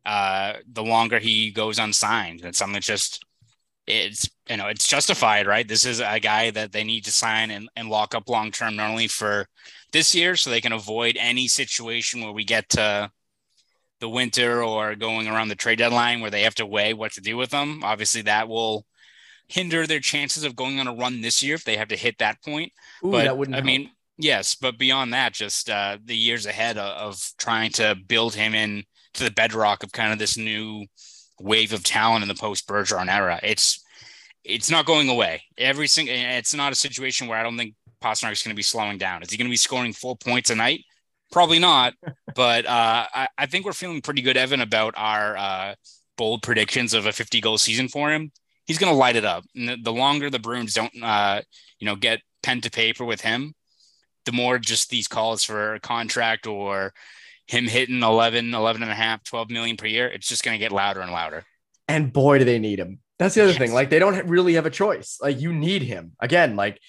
Uh, 0.05 0.55
the 0.73 0.83
longer 0.83 1.19
he 1.19 1.51
goes 1.51 1.79
unsigned, 1.79 2.41
it's 2.43 2.57
something 2.57 2.73
that's 2.73 2.85
just 2.85 3.25
it's 3.87 4.29
you 4.49 4.57
know 4.57 4.67
it's 4.67 4.89
justified, 4.89 5.47
right? 5.47 5.67
This 5.67 5.85
is 5.85 6.01
a 6.01 6.19
guy 6.19 6.51
that 6.51 6.73
they 6.73 6.83
need 6.83 7.05
to 7.05 7.11
sign 7.11 7.51
and, 7.51 7.69
and 7.77 7.89
lock 7.89 8.13
up 8.13 8.27
long 8.27 8.51
term, 8.51 8.75
not 8.75 8.89
only 8.89 9.07
for 9.07 9.47
this 9.93 10.13
year, 10.13 10.35
so 10.35 10.49
they 10.49 10.59
can 10.59 10.73
avoid 10.73 11.15
any 11.17 11.47
situation 11.47 12.21
where 12.21 12.33
we 12.33 12.43
get 12.43 12.67
to 12.69 13.09
the 13.99 14.09
winter 14.09 14.63
or 14.63 14.95
going 14.95 15.27
around 15.27 15.49
the 15.49 15.55
trade 15.55 15.79
deadline 15.79 16.21
where 16.21 16.31
they 16.31 16.43
have 16.43 16.55
to 16.55 16.65
weigh 16.65 16.93
what 16.93 17.13
to 17.13 17.21
do 17.21 17.37
with 17.37 17.49
them. 17.49 17.81
Obviously, 17.83 18.21
that 18.23 18.47
will 18.47 18.85
hinder 19.47 19.87
their 19.87 19.99
chances 19.99 20.43
of 20.43 20.55
going 20.55 20.79
on 20.79 20.87
a 20.87 20.93
run 20.93 21.21
this 21.21 21.43
year 21.43 21.55
if 21.55 21.63
they 21.63 21.75
have 21.75 21.89
to 21.89 21.95
hit 21.95 22.17
that 22.19 22.41
point. 22.43 22.71
Ooh, 23.03 23.11
but 23.11 23.23
that 23.25 23.37
wouldn't. 23.37 23.55
I 23.55 23.59
help. 23.59 23.65
mean, 23.65 23.91
yes, 24.17 24.55
but 24.55 24.77
beyond 24.77 25.13
that, 25.13 25.33
just 25.33 25.69
uh, 25.69 25.97
the 26.03 26.15
years 26.15 26.45
ahead 26.45 26.77
of, 26.77 27.13
of 27.13 27.31
trying 27.37 27.71
to 27.73 27.95
build 28.07 28.35
him 28.35 28.53
in 28.53 28.83
to 29.15 29.23
the 29.23 29.31
bedrock 29.31 29.83
of 29.83 29.91
kind 29.91 30.13
of 30.13 30.19
this 30.19 30.37
new 30.37 30.85
wave 31.39 31.73
of 31.73 31.83
talent 31.83 32.21
in 32.21 32.27
the 32.27 32.35
post 32.35 32.67
Bergeron 32.67 33.11
era. 33.11 33.39
It's 33.43 33.83
it's 34.43 34.71
not 34.71 34.85
going 34.85 35.09
away. 35.09 35.43
Every 35.57 35.87
single 35.87 36.15
it's 36.15 36.53
not 36.53 36.71
a 36.71 36.75
situation 36.75 37.27
where 37.27 37.37
I 37.37 37.43
don't 37.43 37.57
think 37.57 37.75
Pastrnak 38.01 38.31
is 38.31 38.43
going 38.43 38.53
to 38.53 38.55
be 38.55 38.63
slowing 38.63 38.97
down. 38.97 39.23
Is 39.23 39.31
he 39.31 39.37
going 39.37 39.47
to 39.47 39.53
be 39.53 39.57
scoring 39.57 39.93
four 39.93 40.15
points 40.15 40.49
a 40.49 40.55
night? 40.55 40.85
Probably 41.31 41.59
not. 41.59 41.93
but 42.35 42.65
uh, 42.65 43.05
I, 43.13 43.27
I, 43.37 43.45
think 43.45 43.65
we're 43.65 43.73
feeling 43.73 44.01
pretty 44.01 44.21
good, 44.21 44.37
Evan, 44.37 44.61
about 44.61 44.93
our 44.97 45.37
uh, 45.37 45.75
bold 46.17 46.41
predictions 46.41 46.93
of 46.93 47.05
a 47.05 47.11
50 47.11 47.41
goal 47.41 47.57
season 47.57 47.87
for 47.87 48.11
him. 48.11 48.31
He's 48.65 48.77
going 48.77 48.91
to 48.91 48.97
light 48.97 49.15
it 49.15 49.25
up. 49.25 49.43
And 49.55 49.69
the, 49.69 49.77
the 49.81 49.93
longer 49.93 50.29
the 50.29 50.39
Bruins 50.39 50.73
don't, 50.73 50.91
uh, 51.01 51.41
you 51.79 51.85
know, 51.85 51.95
get 51.95 52.21
pen 52.43 52.61
to 52.61 52.71
paper 52.71 53.05
with 53.05 53.21
him, 53.21 53.53
the 54.25 54.31
more 54.31 54.59
just 54.59 54.89
these 54.89 55.07
calls 55.07 55.43
for 55.43 55.75
a 55.75 55.79
contract 55.79 56.47
or 56.47 56.93
him 57.47 57.65
hitting 57.65 58.03
11, 58.03 58.53
11 58.53 58.83
and 58.83 58.91
a 58.91 58.95
half, 58.95 59.23
12 59.23 59.49
million 59.49 59.77
per 59.77 59.87
year, 59.87 60.07
it's 60.07 60.27
just 60.27 60.43
going 60.43 60.55
to 60.55 60.63
get 60.63 60.71
louder 60.71 61.01
and 61.01 61.11
louder. 61.11 61.43
And 61.87 62.13
boy, 62.13 62.37
do 62.37 62.45
they 62.45 62.59
need 62.59 62.79
him. 62.79 62.99
That's 63.17 63.35
the 63.35 63.41
other 63.41 63.51
yes. 63.51 63.59
thing. 63.59 63.73
Like 63.73 63.89
they 63.89 63.99
don't 63.99 64.27
really 64.27 64.53
have 64.53 64.65
a 64.65 64.71
choice. 64.71 65.17
Like 65.21 65.41
you 65.41 65.51
need 65.51 65.81
him 65.81 66.13
again. 66.19 66.55
Like 66.55 66.79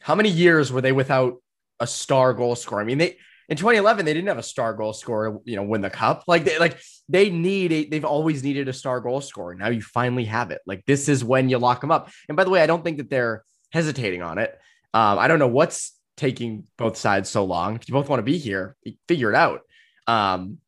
how 0.00 0.14
many 0.14 0.28
years 0.28 0.72
were 0.72 0.80
they 0.80 0.92
without 0.92 1.40
a 1.80 1.86
star 1.86 2.34
goal 2.34 2.56
scorer? 2.56 2.82
I 2.82 2.84
mean, 2.84 2.98
they 2.98 3.16
in 3.48 3.56
2011 3.56 4.04
they 4.04 4.14
didn't 4.14 4.28
have 4.28 4.38
a 4.38 4.42
star 4.42 4.74
goal 4.74 4.92
scorer. 4.92 5.38
You 5.44 5.56
know, 5.56 5.62
win 5.62 5.80
the 5.80 5.90
cup. 5.90 6.24
Like 6.26 6.44
they 6.44 6.58
like 6.58 6.80
they 7.08 7.30
need 7.30 7.72
a. 7.72 7.84
They've 7.88 8.04
always 8.04 8.42
needed 8.42 8.68
a 8.68 8.72
star 8.72 9.00
goal 9.00 9.20
scorer. 9.20 9.54
Now 9.54 9.68
you 9.68 9.82
finally 9.82 10.24
have 10.24 10.50
it. 10.50 10.60
Like 10.66 10.84
this 10.86 11.08
is 11.08 11.24
when 11.24 11.48
you 11.48 11.58
lock 11.58 11.80
them 11.80 11.90
up. 11.90 12.10
And 12.28 12.36
by 12.36 12.44
the 12.44 12.50
way, 12.50 12.62
I 12.62 12.66
don't 12.66 12.84
think 12.84 12.98
that 12.98 13.10
they're 13.10 13.44
hesitating 13.72 14.22
on 14.22 14.38
it. 14.38 14.58
Um, 14.94 15.18
I 15.18 15.28
don't 15.28 15.38
know 15.38 15.48
what's 15.48 15.92
taking 16.16 16.64
both 16.76 16.96
sides 16.96 17.28
so 17.28 17.44
long. 17.44 17.76
If 17.76 17.88
you 17.88 17.92
both 17.92 18.08
want 18.08 18.18
to 18.18 18.24
be 18.24 18.38
here, 18.38 18.76
figure 19.08 19.30
it 19.30 19.36
out. 19.36 19.62
Um, 20.06 20.58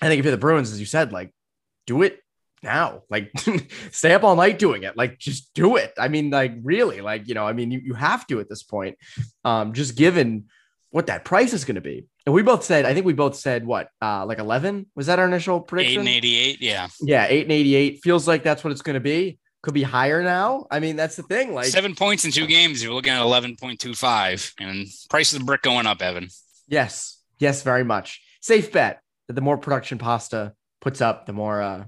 I 0.00 0.08
think 0.08 0.18
if 0.18 0.24
you're 0.24 0.32
the 0.32 0.38
Bruins, 0.38 0.72
as 0.72 0.80
you 0.80 0.86
said, 0.86 1.12
like 1.12 1.32
do 1.86 2.02
it 2.02 2.22
now. 2.62 3.02
Like 3.10 3.30
stay 3.90 4.12
up 4.12 4.24
all 4.24 4.36
night 4.36 4.58
doing 4.58 4.82
it. 4.82 4.96
Like 4.96 5.18
just 5.18 5.52
do 5.54 5.76
it. 5.76 5.92
I 5.98 6.08
mean, 6.08 6.30
like 6.30 6.54
really, 6.62 7.00
like, 7.00 7.28
you 7.28 7.34
know, 7.34 7.46
I 7.46 7.52
mean, 7.52 7.70
you, 7.70 7.80
you 7.80 7.94
have 7.94 8.26
to 8.28 8.40
at 8.40 8.48
this 8.48 8.62
point. 8.62 8.96
Um, 9.44 9.72
just 9.72 9.96
given 9.96 10.46
what 10.90 11.06
that 11.06 11.24
price 11.24 11.52
is 11.52 11.64
going 11.64 11.76
to 11.76 11.80
be. 11.80 12.06
And 12.24 12.34
we 12.34 12.42
both 12.42 12.64
said, 12.64 12.84
I 12.84 12.94
think 12.94 13.04
we 13.04 13.14
both 13.14 13.34
said 13.36 13.66
what, 13.66 13.88
uh, 14.00 14.24
like 14.26 14.38
11 14.38 14.86
was 14.94 15.06
that 15.06 15.18
our 15.18 15.26
initial 15.26 15.60
prediction? 15.60 16.02
Eight 16.02 16.08
and 16.08 16.08
88. 16.08 16.62
Yeah. 16.62 16.88
Yeah. 17.00 17.26
Eight 17.28 17.42
and 17.42 17.52
88 17.52 18.00
feels 18.02 18.28
like 18.28 18.42
that's 18.42 18.62
what 18.62 18.70
it's 18.72 18.82
going 18.82 18.94
to 18.94 19.00
be. 19.00 19.38
Could 19.62 19.74
be 19.74 19.82
higher 19.82 20.22
now. 20.22 20.66
I 20.70 20.80
mean, 20.80 20.96
that's 20.96 21.16
the 21.16 21.22
thing. 21.22 21.54
Like 21.54 21.66
seven 21.66 21.94
points 21.94 22.24
in 22.24 22.32
two 22.32 22.46
games. 22.46 22.82
You're 22.82 22.94
looking 22.94 23.12
at 23.12 23.22
11.25 23.22 24.54
and 24.58 24.88
price 25.08 25.32
of 25.32 25.38
the 25.40 25.44
brick 25.44 25.62
going 25.62 25.86
up, 25.86 26.02
Evan. 26.02 26.28
Yes. 26.68 27.20
Yes, 27.38 27.62
very 27.62 27.84
much. 27.84 28.20
Safe 28.40 28.72
bet 28.72 29.00
that 29.28 29.34
the 29.34 29.40
more 29.40 29.58
production 29.58 29.98
pasta 29.98 30.54
puts 30.80 31.00
up, 31.00 31.26
the 31.26 31.32
more, 31.32 31.62
uh, 31.62 31.84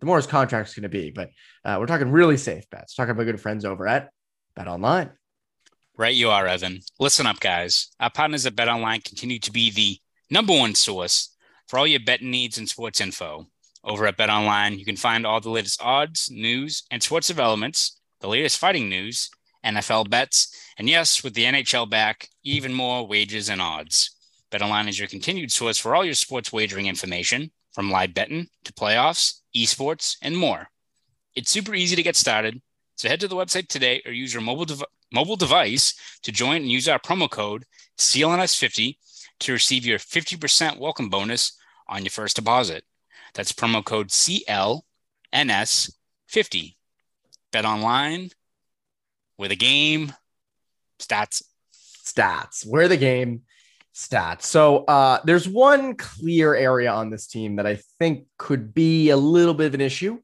the 0.00 0.06
more 0.06 0.16
his 0.16 0.26
contract's 0.26 0.74
going 0.74 0.84
to 0.84 0.88
be. 0.88 1.10
But 1.10 1.30
uh, 1.64 1.76
we're 1.78 1.86
talking 1.86 2.10
really 2.10 2.36
safe 2.38 2.68
bets. 2.70 2.94
Talking 2.94 3.12
about 3.12 3.24
good 3.24 3.40
friends 3.40 3.64
over 3.64 3.86
at 3.86 4.10
Bet 4.56 4.68
Online. 4.68 5.10
Right, 6.00 6.14
you 6.14 6.30
are, 6.30 6.46
Evan. 6.46 6.80
Listen 6.98 7.26
up, 7.26 7.40
guys. 7.40 7.88
Our 8.00 8.08
partners 8.08 8.46
at 8.46 8.56
Bet 8.56 8.70
Online 8.70 9.02
continue 9.02 9.38
to 9.38 9.52
be 9.52 9.70
the 9.70 9.98
number 10.30 10.54
one 10.54 10.74
source 10.74 11.36
for 11.68 11.78
all 11.78 11.86
your 11.86 12.00
betting 12.00 12.30
needs 12.30 12.56
and 12.56 12.66
sports 12.66 13.02
info. 13.02 13.48
Over 13.84 14.06
at 14.06 14.16
Bet 14.16 14.30
Online, 14.30 14.78
you 14.78 14.86
can 14.86 14.96
find 14.96 15.26
all 15.26 15.42
the 15.42 15.50
latest 15.50 15.82
odds, 15.82 16.30
news, 16.32 16.84
and 16.90 17.02
sports 17.02 17.26
developments, 17.26 18.00
the 18.22 18.28
latest 18.28 18.56
fighting 18.56 18.88
news, 18.88 19.28
NFL 19.62 20.08
bets, 20.08 20.56
and 20.78 20.88
yes, 20.88 21.22
with 21.22 21.34
the 21.34 21.44
NHL 21.44 21.90
back, 21.90 22.30
even 22.44 22.72
more 22.72 23.06
wages 23.06 23.50
and 23.50 23.60
odds. 23.60 24.16
Bet 24.50 24.62
Online 24.62 24.88
is 24.88 24.98
your 24.98 25.06
continued 25.06 25.52
source 25.52 25.76
for 25.76 25.94
all 25.94 26.02
your 26.02 26.14
sports 26.14 26.50
wagering 26.50 26.86
information, 26.86 27.50
from 27.74 27.90
live 27.90 28.14
betting 28.14 28.48
to 28.64 28.72
playoffs 28.72 29.40
esports, 29.54 30.16
and 30.22 30.34
more. 30.34 30.70
It's 31.34 31.50
super 31.50 31.74
easy 31.74 31.94
to 31.94 32.02
get 32.02 32.16
started. 32.16 32.62
So 33.00 33.08
head 33.08 33.20
to 33.20 33.28
the 33.28 33.34
website 33.34 33.68
today 33.68 34.02
or 34.04 34.12
use 34.12 34.34
your 34.34 34.42
mobile, 34.42 34.66
dev- 34.66 34.84
mobile 35.10 35.36
device 35.36 35.94
to 36.22 36.30
join 36.30 36.56
and 36.56 36.70
use 36.70 36.86
our 36.86 36.98
promo 36.98 37.30
code 37.30 37.64
CLNS50 37.96 38.98
to 39.38 39.52
receive 39.52 39.86
your 39.86 39.98
50% 39.98 40.78
welcome 40.78 41.08
bonus 41.08 41.56
on 41.88 42.02
your 42.02 42.10
first 42.10 42.36
deposit. 42.36 42.84
That's 43.32 43.54
promo 43.54 43.82
code 43.82 44.08
CLNS50. 44.08 44.82
Bet 47.50 47.64
online 47.64 48.32
with 49.38 49.50
a 49.50 49.56
game, 49.56 50.12
stats. 50.98 51.42
Stats. 52.04 52.66
Where 52.66 52.86
the 52.86 52.98
game 52.98 53.44
stats. 53.94 54.42
So 54.42 54.84
uh, 54.84 55.20
there's 55.24 55.48
one 55.48 55.96
clear 55.96 56.54
area 56.54 56.92
on 56.92 57.08
this 57.08 57.26
team 57.28 57.56
that 57.56 57.66
I 57.66 57.78
think 57.98 58.26
could 58.36 58.74
be 58.74 59.08
a 59.08 59.16
little 59.16 59.54
bit 59.54 59.68
of 59.68 59.74
an 59.74 59.80
issue. 59.80 60.18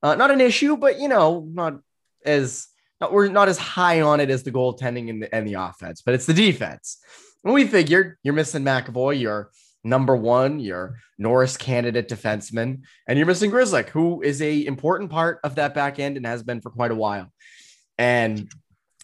Uh, 0.00 0.14
not 0.14 0.30
an 0.30 0.40
issue, 0.40 0.76
but 0.76 1.00
you 1.00 1.08
know, 1.08 1.44
not 1.52 1.80
as 2.24 2.68
not, 3.00 3.12
we're 3.12 3.28
not 3.28 3.48
as 3.48 3.58
high 3.58 4.00
on 4.00 4.20
it 4.20 4.30
as 4.30 4.42
the 4.42 4.52
goaltending 4.52 5.08
and 5.08 5.22
the, 5.22 5.34
and 5.34 5.46
the 5.46 5.54
offense, 5.54 6.02
but 6.02 6.14
it's 6.14 6.26
the 6.26 6.34
defense. 6.34 6.98
And 7.44 7.54
we 7.54 7.66
figured 7.66 8.16
you're 8.22 8.34
missing 8.34 8.62
McAvoy, 8.62 9.18
you're 9.18 9.50
number 9.82 10.14
one, 10.14 10.60
your 10.60 10.98
Norris 11.18 11.56
candidate 11.56 12.08
defenseman, 12.08 12.82
and 13.08 13.18
you're 13.18 13.26
missing 13.26 13.50
Grzelcyk, 13.50 13.88
who 13.88 14.22
is 14.22 14.42
a 14.42 14.66
important 14.66 15.10
part 15.10 15.40
of 15.42 15.54
that 15.54 15.74
back 15.74 15.98
end 15.98 16.16
and 16.16 16.26
has 16.26 16.42
been 16.42 16.60
for 16.60 16.70
quite 16.70 16.90
a 16.90 16.96
while. 16.96 17.32
And 17.96 18.50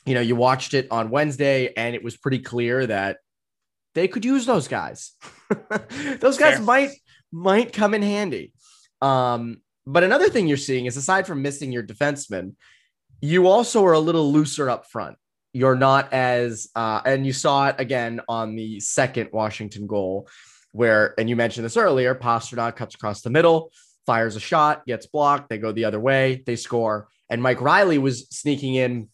you 0.05 0.15
know, 0.15 0.21
you 0.21 0.37
watched 0.37 0.73
it 0.75 0.87
on 0.91 1.11
Wednesday, 1.11 1.73
and 1.77 1.95
it 1.95 2.03
was 2.03 2.17
pretty 2.17 2.39
clear 2.39 2.87
that 2.87 3.19
they 3.95 4.07
could 4.07 4.25
use 4.25 4.47
those 4.47 4.69
guys. 4.69 5.13
those 6.21 6.39
guys 6.39 6.57
Fair. 6.57 6.61
might 6.61 6.91
might 7.33 7.73
come 7.73 7.93
in 7.93 8.03
handy. 8.03 8.53
Um, 9.03 9.63
but 9.87 10.05
another 10.05 10.29
thing 10.29 10.47
you're 10.47 10.57
seeing 10.57 10.87
is 10.87 10.97
aside 10.97 11.27
from 11.27 11.43
missing 11.43 11.73
your 11.73 11.83
defenseman, 11.83 12.55
you 13.21 13.49
also 13.49 13.85
are 13.85 13.93
a 13.93 14.01
little 14.01 14.33
looser 14.33 14.69
up 14.69 14.87
front. 14.87 15.17
You're 15.53 15.77
not 15.77 16.13
as, 16.13 16.69
uh, 16.75 17.01
and 17.05 17.25
you 17.25 17.33
saw 17.33 17.69
it 17.69 17.77
again 17.79 18.21
on 18.29 18.57
the 18.57 18.81
second 18.81 19.31
Washington 19.33 19.87
goal, 19.87 20.29
where, 20.73 21.15
and 21.19 21.29
you 21.29 21.37
mentioned 21.37 21.65
this 21.65 21.79
earlier, 21.79 22.15
Pastrnak 22.15 22.77
cuts 22.77 22.95
across 22.95 23.23
the 23.23 23.31
middle, 23.31 23.73
fires 24.05 24.37
a 24.37 24.41
shot, 24.41 24.85
gets 24.87 25.07
blocked, 25.07 25.49
they 25.49 25.59
go 25.59 25.73
the 25.73 25.87
other 25.87 26.01
way, 26.01 26.43
they 26.45 26.57
score. 26.57 27.09
And 27.31 27.43
Mike 27.43 27.61
Reilly 27.61 27.99
was 27.99 28.29
sneaking 28.29 28.75
in 28.75 29.09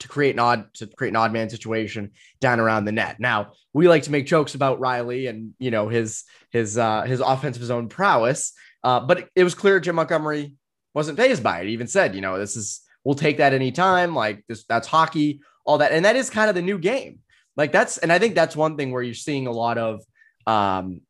to 0.00 0.08
create 0.08 0.34
an 0.34 0.38
odd 0.38 0.72
to 0.74 0.86
create 0.86 1.10
an 1.10 1.16
odd 1.16 1.32
man 1.32 1.48
situation 1.50 2.12
down 2.40 2.58
around 2.58 2.84
the 2.84 2.92
net. 2.92 3.20
Now 3.20 3.52
we 3.72 3.86
like 3.86 4.04
to 4.04 4.12
make 4.12 4.26
jokes 4.26 4.54
about 4.54 4.80
Reilly 4.80 5.26
and 5.26 5.54
you 5.58 5.70
know 5.70 5.88
his 5.88 6.24
his 6.50 6.76
uh, 6.76 7.02
his 7.02 7.20
offensive 7.20 7.62
zone 7.62 7.88
prowess, 7.88 8.52
uh, 8.82 9.00
but 9.00 9.20
it, 9.20 9.28
it, 9.36 9.44
was 9.44 9.54
clear 9.54 9.78
Jim 9.78 9.96
Montgomery 9.96 10.54
wasn't 10.94 11.18
fazed 11.18 11.42
by 11.42 11.60
it. 11.60 11.66
He 11.66 11.72
even 11.72 11.86
said, 11.86 12.14
you 12.14 12.20
know, 12.20 12.38
this 12.38 12.56
is 12.56 12.80
we'll 13.04 13.14
take 13.14 13.38
that 13.38 13.54
anytime. 13.54 14.14
Like 14.14 14.44
this, 14.48 14.64
that's 14.64 14.88
hockey, 14.88 15.40
all 15.64 15.78
that, 15.78 15.92
and 15.92 16.04
that 16.04 16.16
is 16.16 16.30
kind 16.30 16.48
of 16.48 16.54
the 16.54 16.62
new 16.62 16.78
game. 16.78 17.20
Like 17.56 17.72
that's, 17.72 17.98
and 17.98 18.12
I 18.12 18.18
think 18.18 18.34
that's 18.34 18.56
one 18.56 18.76
thing 18.76 18.92
where 18.92 19.02
you're 19.02 19.14
seeing 19.14 19.46
a 19.46 19.52
lot 19.52 19.78
of, 19.78 20.00
um, 20.46 21.00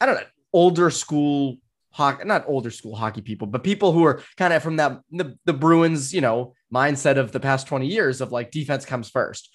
I 0.00 0.06
don't 0.06 0.16
know, 0.16 0.26
older 0.52 0.90
school 0.90 1.56
hockey, 1.90 2.24
not 2.24 2.44
older 2.46 2.70
school 2.70 2.94
hockey 2.94 3.20
people, 3.20 3.46
but 3.46 3.64
people 3.64 3.92
who 3.92 4.04
are 4.04 4.22
kind 4.36 4.52
of 4.52 4.62
from 4.62 4.76
that 4.76 5.00
the, 5.10 5.36
the 5.44 5.52
Bruins, 5.52 6.14
you 6.14 6.20
know, 6.20 6.54
mindset 6.72 7.16
of 7.16 7.32
the 7.32 7.40
past 7.40 7.66
20 7.66 7.86
years 7.86 8.20
of 8.20 8.32
like 8.32 8.50
defense 8.50 8.84
comes 8.84 9.08
first. 9.10 9.50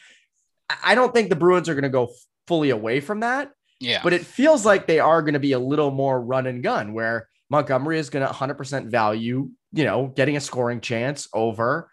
I 0.84 0.96
don't 0.96 1.14
think 1.14 1.30
the 1.30 1.36
Bruins 1.36 1.70
are 1.70 1.76
going 1.76 1.84
to 1.84 1.90
go 1.90 2.12
fully 2.48 2.72
away 2.72 3.00
from 3.00 3.22
that. 3.22 3.52
Yeah. 3.80 4.02
But 4.04 4.14
it 4.14 4.26
feels 4.26 4.66
like 4.66 4.88
they 4.88 5.00
are 5.00 5.22
going 5.22 5.34
to 5.34 5.40
be 5.40 5.52
a 5.52 5.60
little 5.60 5.92
more 5.92 6.20
run 6.20 6.48
and 6.48 6.64
gun 6.64 6.94
where 6.94 7.28
Montgomery 7.50 8.00
is 8.00 8.10
going 8.10 8.26
to 8.26 8.34
100% 8.34 8.90
value, 8.90 9.50
you 9.74 9.84
know, 9.84 10.08
getting 10.16 10.38
a 10.38 10.42
scoring 10.42 10.80
chance 10.80 11.28
over 11.34 11.90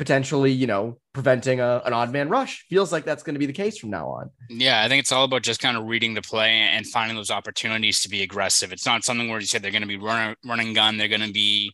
potentially, 0.00 0.50
you 0.50 0.66
know, 0.66 0.98
preventing 1.12 1.60
a, 1.60 1.82
an 1.84 1.92
odd 1.92 2.10
man 2.10 2.30
rush. 2.30 2.64
Feels 2.70 2.90
like 2.90 3.04
that's 3.04 3.22
going 3.22 3.34
to 3.34 3.38
be 3.38 3.44
the 3.44 3.52
case 3.52 3.76
from 3.76 3.90
now 3.90 4.08
on. 4.08 4.30
Yeah, 4.48 4.82
I 4.82 4.88
think 4.88 5.00
it's 5.00 5.12
all 5.12 5.24
about 5.24 5.42
just 5.42 5.60
kind 5.60 5.76
of 5.76 5.84
reading 5.84 6.14
the 6.14 6.22
play 6.22 6.52
and 6.52 6.86
finding 6.86 7.16
those 7.16 7.30
opportunities 7.30 8.00
to 8.00 8.08
be 8.08 8.22
aggressive. 8.22 8.72
It's 8.72 8.86
not 8.86 9.04
something 9.04 9.28
where 9.28 9.40
you 9.40 9.46
said 9.46 9.60
they're 9.60 9.70
going 9.70 9.82
to 9.82 9.86
be 9.86 9.98
running 9.98 10.36
running 10.42 10.72
gun. 10.72 10.96
They're 10.96 11.08
going 11.08 11.20
to 11.20 11.32
be 11.32 11.70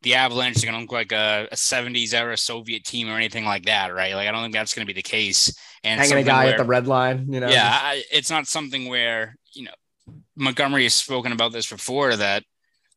the 0.00 0.14
Avalanche. 0.14 0.56
They're 0.56 0.70
going 0.70 0.80
to 0.80 0.90
look 0.90 0.92
like 0.92 1.12
a, 1.12 1.48
a, 1.52 1.54
70s 1.54 2.14
era 2.14 2.38
Soviet 2.38 2.82
team 2.84 3.10
or 3.10 3.16
anything 3.16 3.44
like 3.44 3.66
that, 3.66 3.92
right? 3.92 4.14
Like 4.14 4.26
I 4.26 4.32
don't 4.32 4.42
think 4.42 4.54
that's 4.54 4.72
going 4.72 4.86
to 4.86 4.90
be 4.90 4.98
the 4.98 5.02
case. 5.02 5.54
And 5.84 6.00
hanging 6.00 6.16
a 6.16 6.22
guy 6.22 6.44
where, 6.44 6.54
at 6.54 6.58
the 6.58 6.64
red 6.64 6.86
line, 6.86 7.26
you 7.30 7.40
know. 7.40 7.48
Yeah, 7.48 7.68
I, 7.70 8.02
it's 8.10 8.30
not 8.30 8.46
something 8.46 8.88
where 8.88 9.36
you 9.52 9.64
know 9.64 9.74
Montgomery 10.34 10.84
has 10.84 10.94
spoken 10.94 11.32
about 11.32 11.52
this 11.52 11.68
before 11.68 12.16
that 12.16 12.42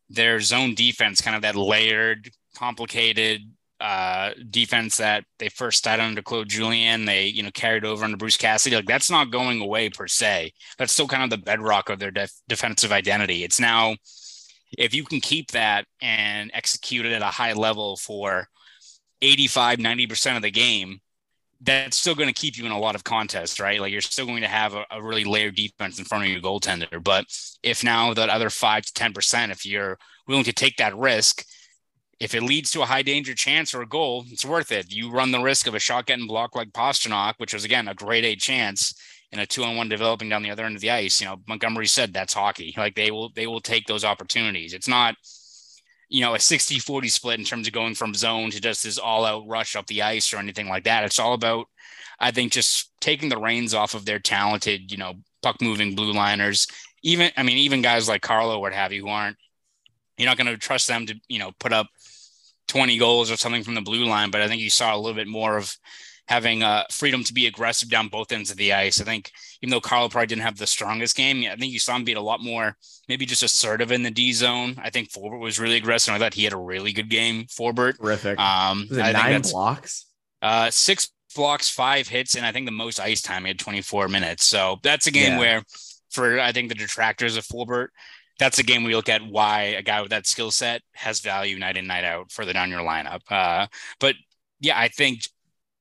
their 0.09 0.39
zone 0.39 0.75
defense, 0.75 1.21
kind 1.21 1.35
of 1.35 1.41
that 1.43 1.55
layered, 1.55 2.29
complicated 2.55 3.41
uh, 3.79 4.31
defense 4.49 4.97
that 4.97 5.23
they 5.37 5.47
first 5.49 5.77
started 5.77 6.03
under 6.03 6.21
Claude 6.21 6.49
Julien, 6.49 7.05
they 7.05 7.27
you 7.27 7.43
know 7.43 7.51
carried 7.51 7.85
over 7.85 8.03
under 8.03 8.17
Bruce 8.17 8.37
Cassidy. 8.37 8.75
Like 8.75 8.85
that's 8.85 9.09
not 9.09 9.31
going 9.31 9.61
away 9.61 9.89
per 9.89 10.07
se. 10.07 10.51
That's 10.77 10.91
still 10.91 11.07
kind 11.07 11.23
of 11.23 11.29
the 11.29 11.37
bedrock 11.37 11.89
of 11.89 11.99
their 11.99 12.11
def- 12.11 12.41
defensive 12.47 12.91
identity. 12.91 13.43
It's 13.43 13.59
now 13.59 13.95
if 14.77 14.93
you 14.93 15.03
can 15.03 15.21
keep 15.21 15.51
that 15.51 15.85
and 16.01 16.51
execute 16.53 17.05
it 17.05 17.13
at 17.13 17.21
a 17.21 17.25
high 17.25 17.53
level 17.53 17.95
for 17.97 18.47
85 19.21 19.79
90% 19.79 20.35
of 20.35 20.41
the 20.41 20.51
game 20.51 20.99
that's 21.61 21.97
still 21.97 22.15
going 22.15 22.29
to 22.29 22.33
keep 22.33 22.57
you 22.57 22.65
in 22.65 22.71
a 22.71 22.79
lot 22.79 22.95
of 22.95 23.03
contests, 23.03 23.59
right? 23.59 23.81
Like 23.81 23.91
you're 23.91 24.01
still 24.01 24.25
going 24.25 24.41
to 24.41 24.47
have 24.47 24.75
a, 24.75 24.85
a, 24.91 25.01
really 25.01 25.25
layered 25.25 25.55
defense 25.55 25.99
in 25.99 26.05
front 26.05 26.23
of 26.23 26.29
your 26.29 26.41
goaltender. 26.41 27.03
But 27.03 27.25
if 27.63 27.83
now 27.83 28.13
that 28.13 28.29
other 28.29 28.49
five 28.49 28.85
to 28.85 28.93
10%, 28.93 29.51
if 29.51 29.65
you're 29.65 29.97
willing 30.27 30.45
to 30.45 30.53
take 30.53 30.77
that 30.77 30.95
risk, 30.95 31.43
if 32.19 32.33
it 32.33 32.43
leads 32.43 32.71
to 32.71 32.81
a 32.81 32.85
high 32.85 33.01
danger 33.01 33.33
chance 33.33 33.73
or 33.73 33.81
a 33.81 33.87
goal, 33.87 34.25
it's 34.29 34.45
worth 34.45 34.71
it. 34.71 34.91
You 34.91 35.11
run 35.11 35.31
the 35.31 35.41
risk 35.41 35.67
of 35.67 35.75
a 35.75 35.79
shot 35.79 36.05
getting 36.05 36.27
blocked 36.27 36.55
like 36.55 36.71
Pastrnak, 36.71 37.35
which 37.37 37.53
was 37.53 37.65
again 37.65 37.87
a 37.87 37.93
grade 37.93 38.25
A 38.25 38.35
chance, 38.35 38.93
and 39.31 39.39
a 39.39 39.45
two 39.45 39.63
on 39.63 39.77
one 39.77 39.89
developing 39.89 40.27
down 40.27 40.43
the 40.43 40.51
other 40.51 40.65
end 40.65 40.75
of 40.75 40.81
the 40.81 40.91
ice. 40.91 41.21
You 41.21 41.27
know, 41.27 41.37
Montgomery 41.47 41.87
said 41.87 42.13
that's 42.13 42.33
hockey. 42.33 42.73
Like 42.75 42.95
they 42.95 43.11
will 43.11 43.29
they 43.35 43.47
will 43.47 43.61
take 43.61 43.85
those 43.85 44.03
opportunities. 44.03 44.73
It's 44.73 44.87
not 44.87 45.15
you 46.09 46.21
know, 46.21 46.33
a 46.33 46.39
60 46.39 46.79
40 46.79 47.07
split 47.07 47.39
in 47.39 47.45
terms 47.45 47.67
of 47.67 47.73
going 47.73 47.95
from 47.95 48.13
zone 48.13 48.49
to 48.51 48.59
just 48.59 48.83
this 48.83 48.97
all 48.97 49.25
out 49.25 49.47
rush 49.47 49.75
up 49.75 49.85
the 49.87 50.01
ice 50.01 50.33
or 50.33 50.37
anything 50.37 50.67
like 50.67 50.83
that. 50.83 51.03
It's 51.05 51.19
all 51.19 51.33
about, 51.33 51.67
I 52.19 52.31
think, 52.31 52.51
just 52.51 52.91
taking 52.99 53.29
the 53.29 53.37
reins 53.37 53.73
off 53.73 53.93
of 53.93 54.05
their 54.05 54.19
talented, 54.19 54.91
you 54.91 54.97
know, 54.97 55.13
puck 55.43 55.61
moving 55.61 55.95
blue 55.95 56.11
liners. 56.11 56.67
Even, 57.03 57.31
I 57.37 57.43
mean, 57.43 57.57
even 57.57 57.81
guys 57.81 58.09
like 58.09 58.21
Carlo, 58.21 58.59
what 58.59 58.73
have 58.73 58.91
you, 58.91 59.03
who 59.03 59.09
aren't, 59.09 59.37
you're 60.17 60.27
not 60.27 60.37
going 60.37 60.47
to 60.47 60.57
trust 60.57 60.87
them 60.87 61.05
to, 61.05 61.15
you 61.29 61.39
know, 61.39 61.51
put 61.59 61.71
up 61.71 61.87
20 62.67 62.97
goals 62.97 63.31
or 63.31 63.37
something 63.37 63.63
from 63.63 63.75
the 63.75 63.81
blue 63.81 64.05
line. 64.05 64.31
But 64.31 64.41
I 64.41 64.47
think 64.47 64.61
you 64.61 64.69
saw 64.69 64.95
a 64.95 64.97
little 64.97 65.15
bit 65.15 65.27
more 65.27 65.57
of 65.57 65.73
having 66.29 66.61
uh, 66.61 66.83
freedom 66.91 67.23
to 67.23 67.33
be 67.33 67.47
aggressive 67.47 67.89
down 67.89 68.07
both 68.07 68.31
ends 68.31 68.51
of 68.51 68.57
the 68.57 68.71
ice. 68.71 69.01
I 69.01 69.03
think 69.03 69.31
even 69.63 69.71
though 69.71 69.81
Carlo 69.81 70.07
probably 70.09 70.27
didn't 70.27 70.43
have 70.43 70.59
the 70.59 70.67
strongest 70.67 71.17
game, 71.17 71.43
I 71.51 71.55
think 71.55 71.73
you 71.73 71.79
saw 71.79 71.95
him 71.95 72.03
being 72.03 72.19
a 72.19 72.21
lot 72.21 72.39
more 72.39 72.77
maybe 73.07 73.25
just 73.25 73.41
assertive 73.41 73.91
in 73.91 74.03
the 74.03 74.11
D 74.11 74.31
zone. 74.31 74.75
I 74.77 74.91
think 74.91 75.11
Forbort 75.11 75.39
was 75.39 75.59
really 75.59 75.77
aggressive. 75.77 76.13
I 76.13 76.19
thought 76.19 76.35
he 76.35 76.43
had 76.43 76.53
a 76.53 76.57
really 76.57 76.93
good 76.93 77.09
game. 77.09 77.45
Forbort, 77.45 77.97
terrific. 77.97 78.39
Um, 78.39 78.87
nine 78.91 79.41
blocks, 79.41 80.05
uh, 80.43 80.69
six 80.69 81.09
blocks, 81.35 81.67
five 81.67 82.07
hits, 82.07 82.35
and 82.35 82.45
I 82.45 82.51
think 82.51 82.67
the 82.67 82.71
most 82.71 82.99
ice 82.99 83.23
time 83.23 83.45
he 83.45 83.47
had 83.47 83.57
24 83.57 84.07
minutes. 84.07 84.45
So 84.45 84.77
that's 84.83 85.07
a 85.07 85.11
game 85.11 85.33
yeah. 85.33 85.39
where, 85.39 85.63
for 86.11 86.39
I 86.39 86.51
think 86.51 86.69
the 86.69 86.75
detractors 86.75 87.37
of 87.37 87.45
Forbort, 87.47 87.87
that's 88.37 88.59
a 88.59 88.63
game 88.63 88.83
we 88.83 88.95
look 88.95 89.09
at 89.09 89.25
why 89.25 89.63
a 89.63 89.81
guy 89.81 89.99
with 89.99 90.11
that 90.11 90.27
skill 90.27 90.51
set 90.51 90.83
has 90.93 91.21
value 91.21 91.57
night 91.57 91.75
in 91.75 91.87
night 91.87 92.03
out 92.03 92.31
further 92.31 92.53
down 92.53 92.69
your 92.69 92.81
lineup. 92.81 93.21
Uh, 93.31 93.65
but 93.99 94.13
yeah, 94.59 94.79
I 94.79 94.89
think 94.89 95.23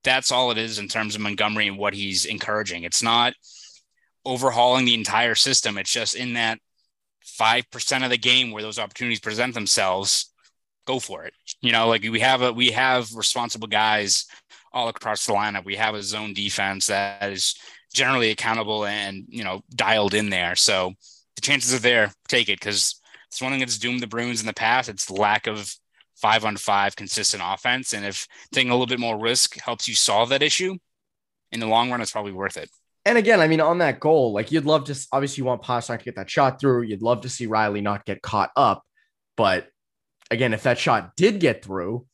that's 0.03 0.31
all 0.31 0.51
it 0.51 0.57
is 0.57 0.79
in 0.79 0.87
terms 0.87 1.15
of 1.15 1.21
Montgomery 1.21 1.67
and 1.67 1.77
what 1.77 1.93
he's 1.93 2.25
encouraging. 2.25 2.83
It's 2.83 3.03
not 3.03 3.33
overhauling 4.25 4.85
the 4.85 4.93
entire 4.93 5.35
system. 5.35 5.77
It's 5.77 5.91
just 5.91 6.15
in 6.15 6.33
that 6.33 6.59
5% 7.39 8.03
of 8.03 8.09
the 8.09 8.17
game 8.17 8.51
where 8.51 8.63
those 8.63 8.79
opportunities 8.79 9.19
present 9.19 9.53
themselves, 9.53 10.31
go 10.85 10.99
for 10.99 11.23
it. 11.23 11.33
You 11.61 11.71
know, 11.71 11.87
like 11.87 12.03
we 12.03 12.19
have 12.19 12.41
a, 12.41 12.51
we 12.51 12.71
have 12.71 13.13
responsible 13.13 13.67
guys 13.67 14.25
all 14.71 14.87
across 14.87 15.25
the 15.25 15.33
lineup. 15.33 15.65
We 15.65 15.75
have 15.75 15.95
a 15.95 16.03
zone 16.03 16.33
defense 16.33 16.87
that 16.87 17.31
is 17.31 17.55
generally 17.93 18.29
accountable 18.29 18.85
and, 18.85 19.25
you 19.27 19.43
know, 19.43 19.61
dialed 19.73 20.13
in 20.13 20.29
there. 20.29 20.55
So 20.55 20.93
the 21.35 21.41
chances 21.41 21.73
are 21.73 21.79
there, 21.79 22.11
take 22.27 22.49
it. 22.49 22.59
Cause 22.59 22.99
it's 23.27 23.41
one 23.41 23.51
thing 23.51 23.59
that's 23.59 23.77
doomed 23.77 24.01
the 24.01 24.07
Bruins 24.07 24.41
in 24.41 24.47
the 24.47 24.53
past. 24.53 24.89
It's 24.89 25.09
lack 25.09 25.47
of 25.47 25.73
five 26.21 26.45
on 26.45 26.57
five 26.57 26.95
consistent 26.95 27.43
offense. 27.45 27.93
And 27.93 28.05
if 28.05 28.27
taking 28.51 28.71
a 28.71 28.73
little 28.73 28.87
bit 28.87 28.99
more 28.99 29.17
risk 29.17 29.59
helps 29.59 29.87
you 29.87 29.95
solve 29.95 30.29
that 30.29 30.43
issue 30.43 30.77
in 31.51 31.59
the 31.59 31.67
long 31.67 31.89
run, 31.89 32.01
it's 32.01 32.11
probably 32.11 32.31
worth 32.31 32.57
it. 32.57 32.69
And 33.05 33.17
again, 33.17 33.39
I 33.39 33.47
mean, 33.47 33.61
on 33.61 33.79
that 33.79 33.99
goal, 33.99 34.33
like 34.33 34.51
you'd 34.51 34.65
love 34.65 34.85
to 34.85 35.07
obviously 35.11 35.41
you 35.41 35.45
want 35.45 35.63
Pastrnak 35.63 35.99
to 35.99 36.05
get 36.05 36.15
that 36.17 36.29
shot 36.29 36.59
through. 36.59 36.83
You'd 36.83 37.01
love 37.01 37.21
to 37.21 37.29
see 37.29 37.47
Reilly 37.47 37.81
not 37.81 38.05
get 38.05 38.21
caught 38.21 38.51
up. 38.55 38.83
But 39.37 39.67
again, 40.29 40.53
if 40.53 40.63
that 40.63 40.77
shot 40.77 41.15
did 41.15 41.39
get 41.39 41.63
through, 41.63 42.05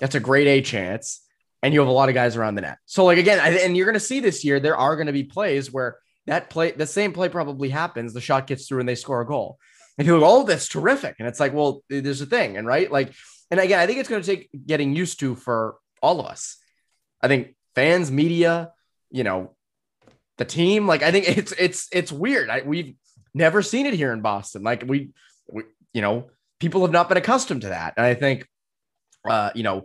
that's 0.00 0.14
a 0.14 0.20
great 0.20 0.46
A 0.46 0.60
chance. 0.62 1.22
And 1.62 1.72
you 1.72 1.80
have 1.80 1.88
a 1.88 1.92
lot 1.92 2.08
of 2.08 2.14
guys 2.14 2.36
around 2.36 2.56
the 2.56 2.60
net. 2.60 2.78
So, 2.84 3.04
like 3.04 3.18
again, 3.18 3.38
and 3.40 3.76
you're 3.76 3.86
gonna 3.86 3.98
see 3.98 4.20
this 4.20 4.44
year, 4.44 4.60
there 4.60 4.76
are 4.76 4.96
gonna 4.96 5.12
be 5.12 5.24
plays 5.24 5.72
where 5.72 5.98
that 6.26 6.50
play, 6.50 6.72
the 6.72 6.86
same 6.86 7.12
play 7.12 7.28
probably 7.28 7.70
happens, 7.70 8.12
the 8.12 8.20
shot 8.20 8.46
gets 8.46 8.68
through 8.68 8.80
and 8.80 8.88
they 8.88 8.94
score 8.94 9.20
a 9.20 9.26
goal. 9.26 9.58
And 9.96 10.06
you 10.06 10.18
go, 10.18 10.26
oh, 10.26 10.42
that's 10.44 10.68
terrific. 10.68 11.16
And 11.18 11.26
it's 11.26 11.40
like, 11.40 11.54
well, 11.54 11.82
there's 11.88 12.20
a 12.20 12.26
thing. 12.26 12.56
And 12.56 12.66
right, 12.66 12.90
like 12.90 13.14
and 13.50 13.60
again, 13.60 13.78
I 13.78 13.86
think 13.86 13.98
it's 13.98 14.08
going 14.08 14.22
to 14.22 14.26
take 14.36 14.48
getting 14.66 14.94
used 14.94 15.20
to 15.20 15.34
for 15.34 15.76
all 16.02 16.20
of 16.20 16.26
us. 16.26 16.56
I 17.20 17.28
think 17.28 17.54
fans, 17.74 18.10
media, 18.10 18.72
you 19.10 19.24
know, 19.24 19.54
the 20.38 20.44
team. 20.44 20.86
Like 20.86 21.02
I 21.02 21.10
think 21.10 21.28
it's 21.36 21.52
it's 21.52 21.88
it's 21.92 22.12
weird. 22.12 22.50
I, 22.50 22.62
we've 22.64 22.94
never 23.34 23.62
seen 23.62 23.86
it 23.86 23.94
here 23.94 24.12
in 24.12 24.20
Boston. 24.20 24.62
Like 24.62 24.84
we, 24.86 25.10
we, 25.50 25.64
you 25.92 26.02
know, 26.02 26.30
people 26.58 26.82
have 26.82 26.90
not 26.90 27.08
been 27.08 27.18
accustomed 27.18 27.62
to 27.62 27.68
that. 27.68 27.94
And 27.96 28.06
I 28.06 28.14
think, 28.14 28.48
uh, 29.28 29.50
you 29.54 29.62
know, 29.62 29.84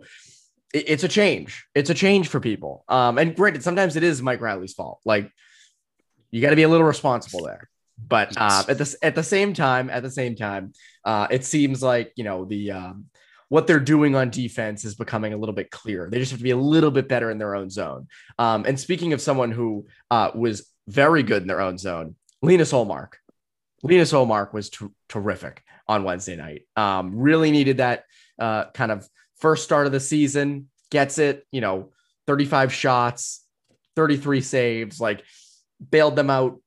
it, 0.72 0.84
it's 0.88 1.04
a 1.04 1.08
change. 1.08 1.66
It's 1.74 1.90
a 1.90 1.94
change 1.94 2.28
for 2.28 2.40
people. 2.40 2.84
Um, 2.88 3.18
and 3.18 3.36
granted, 3.36 3.62
sometimes 3.62 3.96
it 3.96 4.02
is 4.02 4.22
Mike 4.22 4.40
Reilly's 4.40 4.74
fault. 4.74 5.00
Like 5.04 5.30
you 6.30 6.40
got 6.40 6.50
to 6.50 6.56
be 6.56 6.62
a 6.62 6.68
little 6.68 6.86
responsible 6.86 7.44
there. 7.44 7.68
But 8.04 8.36
uh, 8.36 8.64
at 8.68 8.78
the 8.78 8.96
at 9.02 9.14
the 9.14 9.22
same 9.22 9.54
time, 9.54 9.88
at 9.88 10.02
the 10.02 10.10
same 10.10 10.34
time, 10.34 10.72
uh, 11.04 11.28
it 11.30 11.44
seems 11.44 11.82
like 11.82 12.12
you 12.16 12.24
know 12.24 12.44
the 12.44 12.72
um, 12.72 13.04
what 13.52 13.66
they're 13.66 13.78
doing 13.78 14.14
on 14.14 14.30
defense 14.30 14.82
is 14.82 14.94
becoming 14.94 15.34
a 15.34 15.36
little 15.36 15.54
bit 15.54 15.70
clearer. 15.70 16.08
They 16.08 16.18
just 16.18 16.30
have 16.30 16.40
to 16.40 16.42
be 16.42 16.52
a 16.52 16.56
little 16.56 16.90
bit 16.90 17.06
better 17.06 17.30
in 17.30 17.36
their 17.36 17.54
own 17.54 17.68
zone. 17.68 18.08
Um, 18.38 18.64
and 18.64 18.80
speaking 18.80 19.12
of 19.12 19.20
someone 19.20 19.52
who 19.52 19.88
uh, 20.10 20.30
was 20.34 20.72
very 20.88 21.22
good 21.22 21.42
in 21.42 21.48
their 21.48 21.60
own 21.60 21.76
zone. 21.76 22.16
Linus 22.40 22.72
Ullmark. 22.72 23.16
Linus 23.82 24.10
Ullmark 24.10 24.54
was 24.54 24.70
t- 24.70 24.86
terrific 25.06 25.62
on 25.86 26.02
Wednesday 26.02 26.34
night. 26.34 26.62
Um, 26.76 27.14
really 27.14 27.50
needed 27.50 27.76
that 27.76 28.04
uh, 28.38 28.70
kind 28.70 28.90
of 28.90 29.06
first 29.36 29.64
start 29.64 29.84
of 29.84 29.92
the 29.92 30.00
season. 30.00 30.70
Gets 30.90 31.18
it, 31.18 31.46
you 31.52 31.60
know, 31.60 31.90
35 32.26 32.72
shots, 32.72 33.44
33 33.96 34.40
saves, 34.40 34.98
like 34.98 35.24
bailed 35.90 36.16
them 36.16 36.30
out 36.30 36.58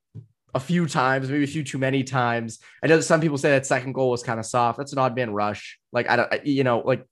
a 0.55 0.59
few 0.59 0.87
times, 0.87 1.29
maybe 1.29 1.43
a 1.43 1.47
few 1.47 1.63
too 1.63 1.77
many 1.77 2.03
times. 2.03 2.59
I 2.81 2.87
know 2.87 3.01
some 3.01 3.19
people 3.19 3.37
say 3.37 3.51
that 3.51 3.65
second 3.65 3.91
goal 3.91 4.09
was 4.09 4.23
kind 4.23 4.39
of 4.39 4.45
soft. 4.45 4.77
That's 4.77 4.93
an 4.93 4.97
odd 4.97 5.13
man 5.13 5.31
rush. 5.31 5.77
Like 5.91 6.09
I 6.09 6.15
don't, 6.15 6.47
you 6.47 6.63
know, 6.63 6.79
like 6.79 7.05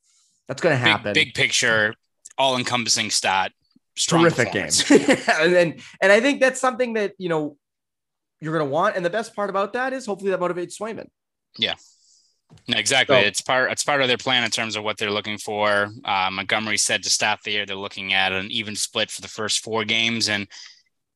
that's 0.47 0.61
going 0.61 0.73
to 0.73 0.77
happen. 0.77 1.13
Big, 1.13 1.27
big 1.27 1.33
picture, 1.35 1.93
all 2.37 2.57
encompassing 2.57 3.11
stat. 3.11 3.51
Terrific 3.95 4.53
game. 4.53 4.69
and, 4.89 5.53
and 5.53 5.81
and 6.01 6.11
I 6.11 6.19
think 6.19 6.39
that's 6.39 6.59
something 6.59 6.93
that 6.93 7.13
you 7.19 7.29
know 7.29 7.57
you're 8.39 8.57
going 8.57 8.65
to 8.65 8.71
want. 8.71 8.95
And 8.95 9.05
the 9.05 9.09
best 9.09 9.35
part 9.35 9.49
about 9.49 9.73
that 9.73 9.91
is 9.93 10.05
hopefully 10.05 10.31
that 10.31 10.39
motivates 10.39 10.79
Swayman. 10.79 11.07
Yeah. 11.59 11.75
No, 12.67 12.77
exactly. 12.77 13.17
So, 13.17 13.21
it's 13.21 13.41
part 13.41 13.71
it's 13.71 13.83
part 13.83 14.01
of 14.01 14.07
their 14.07 14.17
plan 14.17 14.45
in 14.45 14.51
terms 14.51 14.77
of 14.77 14.83
what 14.83 14.97
they're 14.97 15.11
looking 15.11 15.37
for. 15.37 15.89
Uh, 16.05 16.29
Montgomery 16.31 16.77
said 16.77 17.03
to 17.03 17.09
start 17.09 17.41
the 17.43 17.51
year 17.51 17.65
they're 17.65 17.75
looking 17.75 18.13
at 18.13 18.31
an 18.31 18.49
even 18.51 18.75
split 18.75 19.11
for 19.11 19.21
the 19.21 19.27
first 19.27 19.63
four 19.63 19.83
games, 19.83 20.29
and 20.29 20.47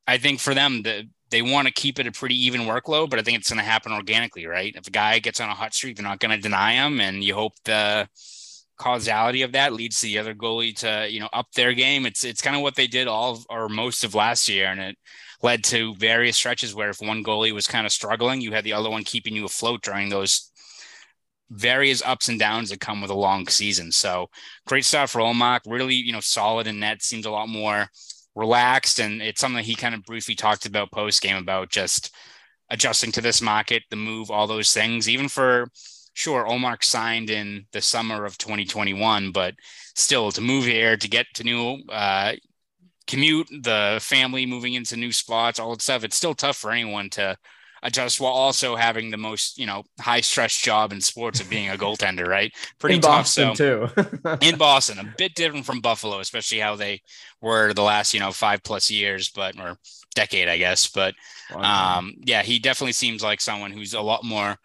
I 0.06 0.18
think 0.18 0.40
for 0.40 0.54
them 0.54 0.82
the, 0.82 1.08
they 1.30 1.42
want 1.42 1.68
to 1.68 1.74
keep 1.74 1.98
it 1.98 2.06
a 2.06 2.12
pretty 2.12 2.34
even 2.46 2.62
workload, 2.62 3.10
but 3.10 3.18
I 3.18 3.22
think 3.22 3.38
it's 3.38 3.50
going 3.50 3.58
to 3.58 3.70
happen 3.70 3.92
organically, 3.92 4.46
right? 4.46 4.74
If 4.74 4.86
a 4.86 4.90
guy 4.90 5.18
gets 5.18 5.40
on 5.40 5.50
a 5.50 5.54
hot 5.54 5.74
streak, 5.74 5.96
they're 5.96 6.04
not 6.04 6.20
going 6.20 6.34
to 6.34 6.40
deny 6.40 6.72
him, 6.72 7.00
and 7.00 7.22
you 7.22 7.34
hope 7.34 7.52
the 7.64 8.08
causality 8.78 9.42
of 9.42 9.52
that 9.52 9.72
leads 9.72 10.00
to 10.00 10.06
the 10.06 10.18
other 10.18 10.34
goalie 10.34 10.74
to 10.76 11.08
you 11.10 11.20
know 11.20 11.28
up 11.32 11.46
their 11.52 11.72
game. 11.72 12.06
It's 12.06 12.24
it's 12.24 12.40
kind 12.40 12.56
of 12.56 12.62
what 12.62 12.76
they 12.76 12.86
did 12.86 13.08
all 13.08 13.42
or 13.50 13.68
most 13.68 14.04
of 14.04 14.14
last 14.14 14.48
year, 14.48 14.66
and 14.66 14.80
it 14.80 14.96
led 15.42 15.64
to 15.64 15.94
various 15.96 16.36
stretches 16.36 16.74
where 16.74 16.90
if 16.90 17.00
one 17.00 17.22
goalie 17.22 17.52
was 17.52 17.66
kind 17.66 17.86
of 17.86 17.92
struggling, 17.92 18.40
you 18.40 18.52
had 18.52 18.64
the 18.64 18.72
other 18.72 18.90
one 18.90 19.04
keeping 19.04 19.34
you 19.34 19.44
afloat 19.44 19.82
during 19.82 20.08
those 20.08 20.50
various 21.50 22.02
ups 22.02 22.28
and 22.28 22.38
downs 22.38 22.70
that 22.70 22.80
come 22.80 23.00
with 23.00 23.10
a 23.10 23.14
long 23.14 23.46
season. 23.46 23.90
So 23.92 24.28
great 24.66 24.84
stuff 24.84 25.10
for 25.10 25.20
Ullmark. 25.20 25.60
Really, 25.66 25.94
you 25.94 26.12
know, 26.12 26.20
solid 26.20 26.66
in 26.66 26.80
net. 26.80 27.02
Seems 27.02 27.26
a 27.26 27.30
lot 27.30 27.48
more 27.48 27.88
relaxed, 28.34 29.00
and 29.00 29.22
it's 29.22 29.40
something 29.40 29.64
he 29.64 29.74
kind 29.74 29.94
of 29.94 30.04
briefly 30.04 30.34
talked 30.34 30.66
about 30.66 30.92
post 30.92 31.22
game 31.22 31.36
about 31.36 31.70
just 31.70 32.14
adjusting 32.70 33.12
to 33.12 33.20
this 33.20 33.40
market, 33.40 33.82
the 33.90 33.96
move, 33.96 34.30
all 34.30 34.46
those 34.46 34.72
things. 34.72 35.08
Even 35.08 35.28
for 35.28 35.68
sure, 36.14 36.44
Ullmark 36.46 36.84
signed 36.84 37.30
in 37.30 37.66
the 37.72 37.80
summer 37.80 38.24
of 38.24 38.38
2021, 38.38 39.32
but 39.32 39.54
still 39.94 40.30
to 40.32 40.40
move 40.40 40.64
here 40.64 40.96
to 40.96 41.08
get 41.08 41.26
to 41.34 41.44
new 41.44 41.78
uh, 41.90 42.32
commute, 43.06 43.48
the 43.62 43.98
family 44.02 44.46
moving 44.46 44.74
into 44.74 44.96
new 44.96 45.12
spots, 45.12 45.58
all 45.58 45.70
that 45.70 45.82
stuff. 45.82 46.04
It's 46.04 46.16
still 46.16 46.34
tough 46.34 46.56
for 46.56 46.70
anyone 46.70 47.10
to 47.10 47.36
adjust 47.82 48.20
while 48.20 48.32
also 48.32 48.76
having 48.76 49.10
the 49.10 49.16
most, 49.16 49.58
you 49.58 49.66
know, 49.66 49.84
high 50.00 50.20
stress 50.20 50.56
job 50.56 50.92
in 50.92 51.00
sports 51.00 51.40
of 51.40 51.48
being 51.48 51.68
a 51.70 51.76
goaltender, 51.76 52.26
right? 52.26 52.52
Pretty 52.78 52.96
in 52.96 53.00
tough. 53.00 53.10
Boston 53.10 53.54
so 53.56 53.86
too. 53.86 54.38
in 54.40 54.56
Boston, 54.58 54.98
a 54.98 55.14
bit 55.16 55.34
different 55.34 55.66
from 55.66 55.80
Buffalo, 55.80 56.20
especially 56.20 56.58
how 56.58 56.76
they 56.76 57.00
were 57.40 57.72
the 57.72 57.82
last, 57.82 58.14
you 58.14 58.20
know, 58.20 58.32
five 58.32 58.62
plus 58.62 58.90
years, 58.90 59.30
but 59.30 59.58
or 59.58 59.76
decade, 60.14 60.48
I 60.48 60.58
guess. 60.58 60.88
But 60.88 61.14
um, 61.54 62.14
yeah, 62.24 62.42
he 62.42 62.58
definitely 62.58 62.92
seems 62.92 63.22
like 63.22 63.40
someone 63.40 63.72
who's 63.72 63.94
a 63.94 64.00
lot 64.00 64.24
more 64.24 64.56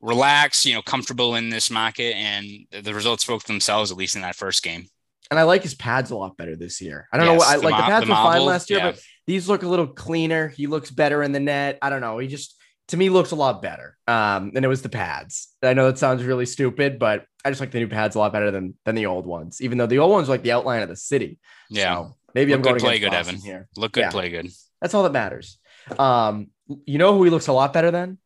relaxed, 0.00 0.64
you 0.64 0.74
know, 0.74 0.82
comfortable 0.82 1.36
in 1.36 1.48
this 1.48 1.70
market, 1.70 2.16
and 2.16 2.46
the 2.82 2.94
results 2.94 3.22
spoke 3.22 3.42
for 3.42 3.52
themselves, 3.52 3.90
at 3.90 3.96
least 3.96 4.16
in 4.16 4.22
that 4.22 4.36
first 4.36 4.62
game 4.62 4.86
and 5.32 5.40
I 5.40 5.44
like 5.44 5.62
his 5.62 5.74
pads 5.74 6.10
a 6.10 6.16
lot 6.16 6.36
better 6.36 6.56
this 6.56 6.82
year. 6.82 7.08
I 7.10 7.16
don't 7.16 7.24
yes, 7.26 7.32
know 7.32 7.38
what 7.38 7.48
I 7.48 7.56
like. 7.56 7.76
the 7.82 7.90
pads 7.90 8.06
the 8.06 8.12
were 8.12 8.16
fine 8.16 8.44
last 8.44 8.68
year, 8.68 8.80
yeah. 8.80 8.90
but 8.90 9.00
these 9.26 9.48
look 9.48 9.62
a 9.62 9.68
little 9.68 9.86
cleaner. 9.86 10.48
He 10.48 10.66
looks 10.66 10.90
better 10.90 11.22
in 11.22 11.32
the 11.32 11.40
net. 11.40 11.78
I 11.82 11.90
don't 11.90 12.00
know. 12.00 12.18
He 12.18 12.28
just 12.28 12.56
to 12.88 12.96
me 12.96 13.08
looks 13.08 13.30
a 13.30 13.36
lot 13.36 13.62
better. 13.62 13.96
Um, 14.06 14.52
and 14.54 14.64
it 14.64 14.68
was 14.68 14.82
the 14.82 14.88
pads. 14.88 15.48
I 15.62 15.74
know 15.74 15.86
that 15.86 15.98
sounds 15.98 16.24
really 16.24 16.46
stupid, 16.46 16.98
but 16.98 17.24
I 17.44 17.50
just 17.50 17.60
like 17.60 17.70
the 17.70 17.78
new 17.78 17.88
pads 17.88 18.16
a 18.16 18.18
lot 18.18 18.32
better 18.32 18.50
than 18.50 18.74
than 18.84 18.94
the 18.94 19.06
old 19.06 19.26
ones. 19.26 19.60
Even 19.60 19.78
though 19.78 19.86
the 19.86 19.98
old 19.98 20.12
ones 20.12 20.28
like 20.28 20.42
the 20.42 20.52
outline 20.52 20.82
of 20.82 20.88
the 20.88 20.96
city. 20.96 21.38
Yeah. 21.70 21.94
So 21.94 22.16
maybe 22.34 22.52
look 22.52 22.58
I'm 22.58 22.62
going 22.62 22.76
to 22.76 22.84
play 22.84 22.98
good, 22.98 23.14
Evan. 23.14 23.36
Here. 23.36 23.68
Look 23.76 23.92
good, 23.92 24.00
yeah. 24.02 24.10
play 24.10 24.30
good. 24.30 24.50
That's 24.80 24.94
all 24.94 25.04
that 25.04 25.12
matters. 25.12 25.58
Um, 25.98 26.48
you 26.86 26.98
know 26.98 27.16
who 27.16 27.24
he 27.24 27.30
looks 27.30 27.48
a 27.48 27.52
lot 27.52 27.72
better 27.72 27.90
than? 27.90 28.18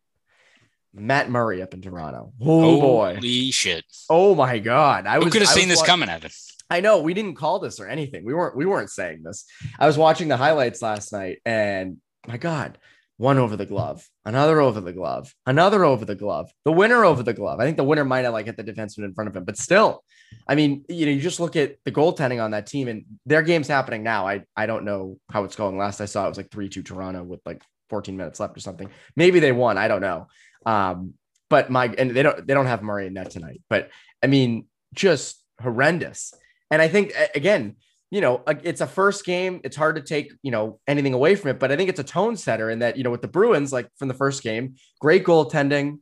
Matt 0.92 1.28
Murray 1.28 1.60
up 1.60 1.74
in 1.74 1.82
Toronto. 1.82 2.32
Oh 2.40 2.44
Holy 2.44 2.80
boy. 2.80 3.14
Holy 3.16 3.50
shit. 3.50 3.84
Oh 4.08 4.34
my 4.34 4.58
god. 4.58 5.06
I 5.06 5.18
was 5.18 5.30
could 5.32 5.42
have 5.42 5.50
seen 5.50 5.68
this 5.68 5.82
coming, 5.82 6.08
Evan. 6.08 6.30
I 6.68 6.80
know 6.80 7.00
we 7.00 7.14
didn't 7.14 7.36
call 7.36 7.58
this 7.58 7.80
or 7.80 7.86
anything. 7.86 8.24
We 8.24 8.34
weren't 8.34 8.56
we 8.56 8.66
weren't 8.66 8.90
saying 8.90 9.22
this. 9.22 9.44
I 9.78 9.86
was 9.86 9.98
watching 9.98 10.28
the 10.28 10.36
highlights 10.36 10.82
last 10.82 11.12
night 11.12 11.40
and 11.44 11.98
my 12.26 12.36
god, 12.36 12.78
one 13.18 13.38
over 13.38 13.56
the 13.56 13.66
glove, 13.66 14.06
another 14.24 14.60
over 14.60 14.80
the 14.80 14.92
glove, 14.92 15.32
another 15.46 15.84
over 15.84 16.04
the 16.04 16.14
glove, 16.14 16.50
the 16.64 16.72
winner 16.72 17.04
over 17.04 17.22
the 17.22 17.32
glove. 17.32 17.60
I 17.60 17.64
think 17.64 17.76
the 17.76 17.84
winner 17.84 18.04
might 18.04 18.24
have 18.24 18.32
like 18.32 18.46
hit 18.46 18.56
the 18.56 18.64
defenseman 18.64 19.04
in 19.04 19.14
front 19.14 19.28
of 19.28 19.36
him, 19.36 19.44
but 19.44 19.56
still, 19.56 20.02
I 20.46 20.54
mean, 20.54 20.84
you 20.88 21.06
know, 21.06 21.12
you 21.12 21.20
just 21.20 21.40
look 21.40 21.56
at 21.56 21.76
the 21.84 21.92
goaltending 21.92 22.42
on 22.42 22.50
that 22.50 22.66
team 22.66 22.88
and 22.88 23.04
their 23.24 23.42
game's 23.42 23.68
happening 23.68 24.02
now. 24.02 24.26
I 24.26 24.42
I 24.56 24.66
don't 24.66 24.84
know 24.84 25.18
how 25.30 25.44
it's 25.44 25.56
going. 25.56 25.78
Last 25.78 26.00
I 26.00 26.06
saw 26.06 26.26
it 26.26 26.30
was 26.30 26.36
like 26.36 26.50
3-2 26.50 26.84
Toronto 26.84 27.22
with 27.22 27.40
like 27.46 27.62
14 27.90 28.16
minutes 28.16 28.40
left 28.40 28.56
or 28.56 28.60
something. 28.60 28.90
Maybe 29.14 29.40
they 29.40 29.52
won. 29.52 29.78
I 29.78 29.88
don't 29.88 30.02
know. 30.02 30.26
Um, 30.66 31.14
but 31.48 31.70
my 31.70 31.86
and 31.96 32.10
they 32.10 32.22
don't 32.22 32.46
they 32.46 32.54
don't 32.54 32.66
have 32.66 32.82
Murray 32.82 33.06
in 33.06 33.14
net 33.14 33.30
tonight. 33.30 33.62
But 33.70 33.90
I 34.22 34.26
mean, 34.26 34.66
just 34.94 35.42
horrendous. 35.60 36.34
And 36.70 36.82
I 36.82 36.88
think 36.88 37.12
again, 37.34 37.76
you 38.10 38.20
know, 38.20 38.42
it's 38.46 38.80
a 38.80 38.86
first 38.86 39.24
game. 39.24 39.60
It's 39.64 39.76
hard 39.76 39.96
to 39.96 40.02
take, 40.02 40.32
you 40.42 40.50
know, 40.50 40.78
anything 40.86 41.12
away 41.12 41.34
from 41.34 41.50
it, 41.50 41.58
but 41.58 41.72
I 41.72 41.76
think 41.76 41.90
it's 41.90 42.00
a 42.00 42.04
tone 42.04 42.36
setter 42.36 42.70
in 42.70 42.78
that, 42.80 42.96
you 42.96 43.04
know, 43.04 43.10
with 43.10 43.22
the 43.22 43.28
Bruins, 43.28 43.72
like 43.72 43.88
from 43.96 44.08
the 44.08 44.14
first 44.14 44.42
game, 44.42 44.76
great 45.00 45.24
goaltending, 45.24 45.98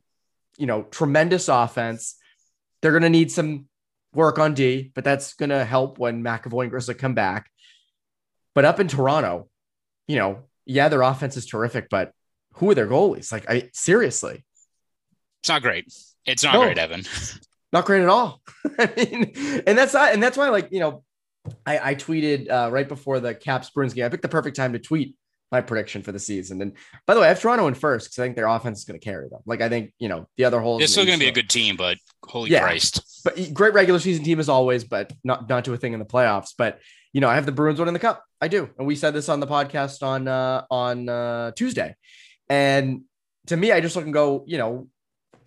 you 0.57 0.67
know, 0.67 0.83
tremendous 0.83 1.47
offense. 1.47 2.15
They're 2.81 2.91
going 2.91 3.03
to 3.03 3.09
need 3.09 3.31
some 3.31 3.67
work 4.13 4.37
on 4.37 4.53
D, 4.53 4.91
but 4.93 5.03
that's 5.03 5.33
going 5.33 5.49
to 5.49 5.65
help 5.65 5.97
when 5.97 6.23
McAvoy 6.23 6.65
and 6.65 6.71
Grzelcyk 6.71 6.99
come 6.99 7.15
back. 7.15 7.49
But 8.53 8.65
up 8.65 8.79
in 8.79 8.87
Toronto, 8.87 9.49
you 10.07 10.17
know, 10.17 10.43
yeah, 10.65 10.89
their 10.89 11.01
offense 11.01 11.37
is 11.37 11.45
terrific, 11.45 11.89
but 11.89 12.11
who 12.53 12.69
are 12.69 12.75
their 12.75 12.87
goalies? 12.87 13.31
Like, 13.31 13.49
I 13.49 13.69
seriously, 13.73 14.45
it's 15.41 15.49
not 15.49 15.61
great. 15.61 15.91
It's 16.25 16.43
not 16.43 16.53
no. 16.53 16.61
great, 16.63 16.77
Evan. 16.77 17.03
not 17.71 17.85
great 17.85 18.01
at 18.01 18.09
all. 18.09 18.41
I 18.79 18.91
mean, 18.95 19.63
and 19.67 19.77
that's 19.77 19.93
not, 19.93 20.13
and 20.13 20.21
that's 20.21 20.37
why, 20.37 20.49
like, 20.49 20.69
you 20.71 20.79
know, 20.79 21.03
I, 21.65 21.91
I 21.91 21.95
tweeted 21.95 22.49
uh, 22.49 22.69
right 22.71 22.87
before 22.87 23.19
the 23.19 23.35
Caps 23.35 23.69
Bruins 23.69 23.93
game. 23.93 24.05
I 24.05 24.09
picked 24.09 24.23
the 24.23 24.29
perfect 24.29 24.55
time 24.55 24.73
to 24.73 24.79
tweet 24.79 25.15
my 25.51 25.61
prediction 25.61 26.01
for 26.01 26.11
the 26.11 26.19
season. 26.19 26.61
And 26.61 26.73
by 27.05 27.13
the 27.13 27.19
way, 27.19 27.27
I 27.27 27.29
have 27.29 27.39
Toronto 27.39 27.67
in 27.67 27.75
first 27.75 28.07
because 28.07 28.19
I 28.19 28.25
think 28.25 28.35
their 28.35 28.47
offense 28.47 28.79
is 28.79 28.85
going 28.85 28.99
to 28.99 29.03
carry 29.03 29.29
them. 29.29 29.41
Like 29.45 29.61
I 29.61 29.69
think 29.69 29.93
you 29.99 30.09
know 30.09 30.27
the 30.37 30.45
other 30.45 30.59
holes. 30.59 30.81
It's 30.81 30.91
still 30.91 31.05
going 31.05 31.19
to 31.19 31.23
be 31.23 31.29
a 31.29 31.33
good 31.33 31.49
team, 31.49 31.75
but 31.75 31.97
holy 32.23 32.49
yeah, 32.49 32.61
Christ! 32.61 33.21
But 33.23 33.53
great 33.53 33.73
regular 33.73 33.99
season 33.99 34.23
team 34.23 34.39
as 34.39 34.49
always, 34.49 34.83
but 34.83 35.13
not 35.23 35.47
not 35.47 35.65
to 35.65 35.73
a 35.73 35.77
thing 35.77 35.93
in 35.93 35.99
the 35.99 36.05
playoffs. 36.05 36.53
But 36.57 36.79
you 37.13 37.21
know, 37.21 37.29
I 37.29 37.35
have 37.35 37.45
the 37.45 37.51
Bruins 37.51 37.79
winning 37.79 37.93
the 37.93 37.99
cup. 37.99 38.23
I 38.41 38.47
do, 38.47 38.69
and 38.77 38.87
we 38.87 38.95
said 38.95 39.13
this 39.13 39.29
on 39.29 39.39
the 39.39 39.47
podcast 39.47 40.03
on 40.03 40.27
uh, 40.27 40.65
on 40.69 41.07
uh, 41.07 41.51
Tuesday. 41.51 41.95
And 42.49 43.01
to 43.47 43.57
me, 43.57 43.71
I 43.71 43.81
just 43.81 43.95
look 43.95 44.05
and 44.05 44.13
go, 44.13 44.43
you 44.47 44.57
know, 44.57 44.87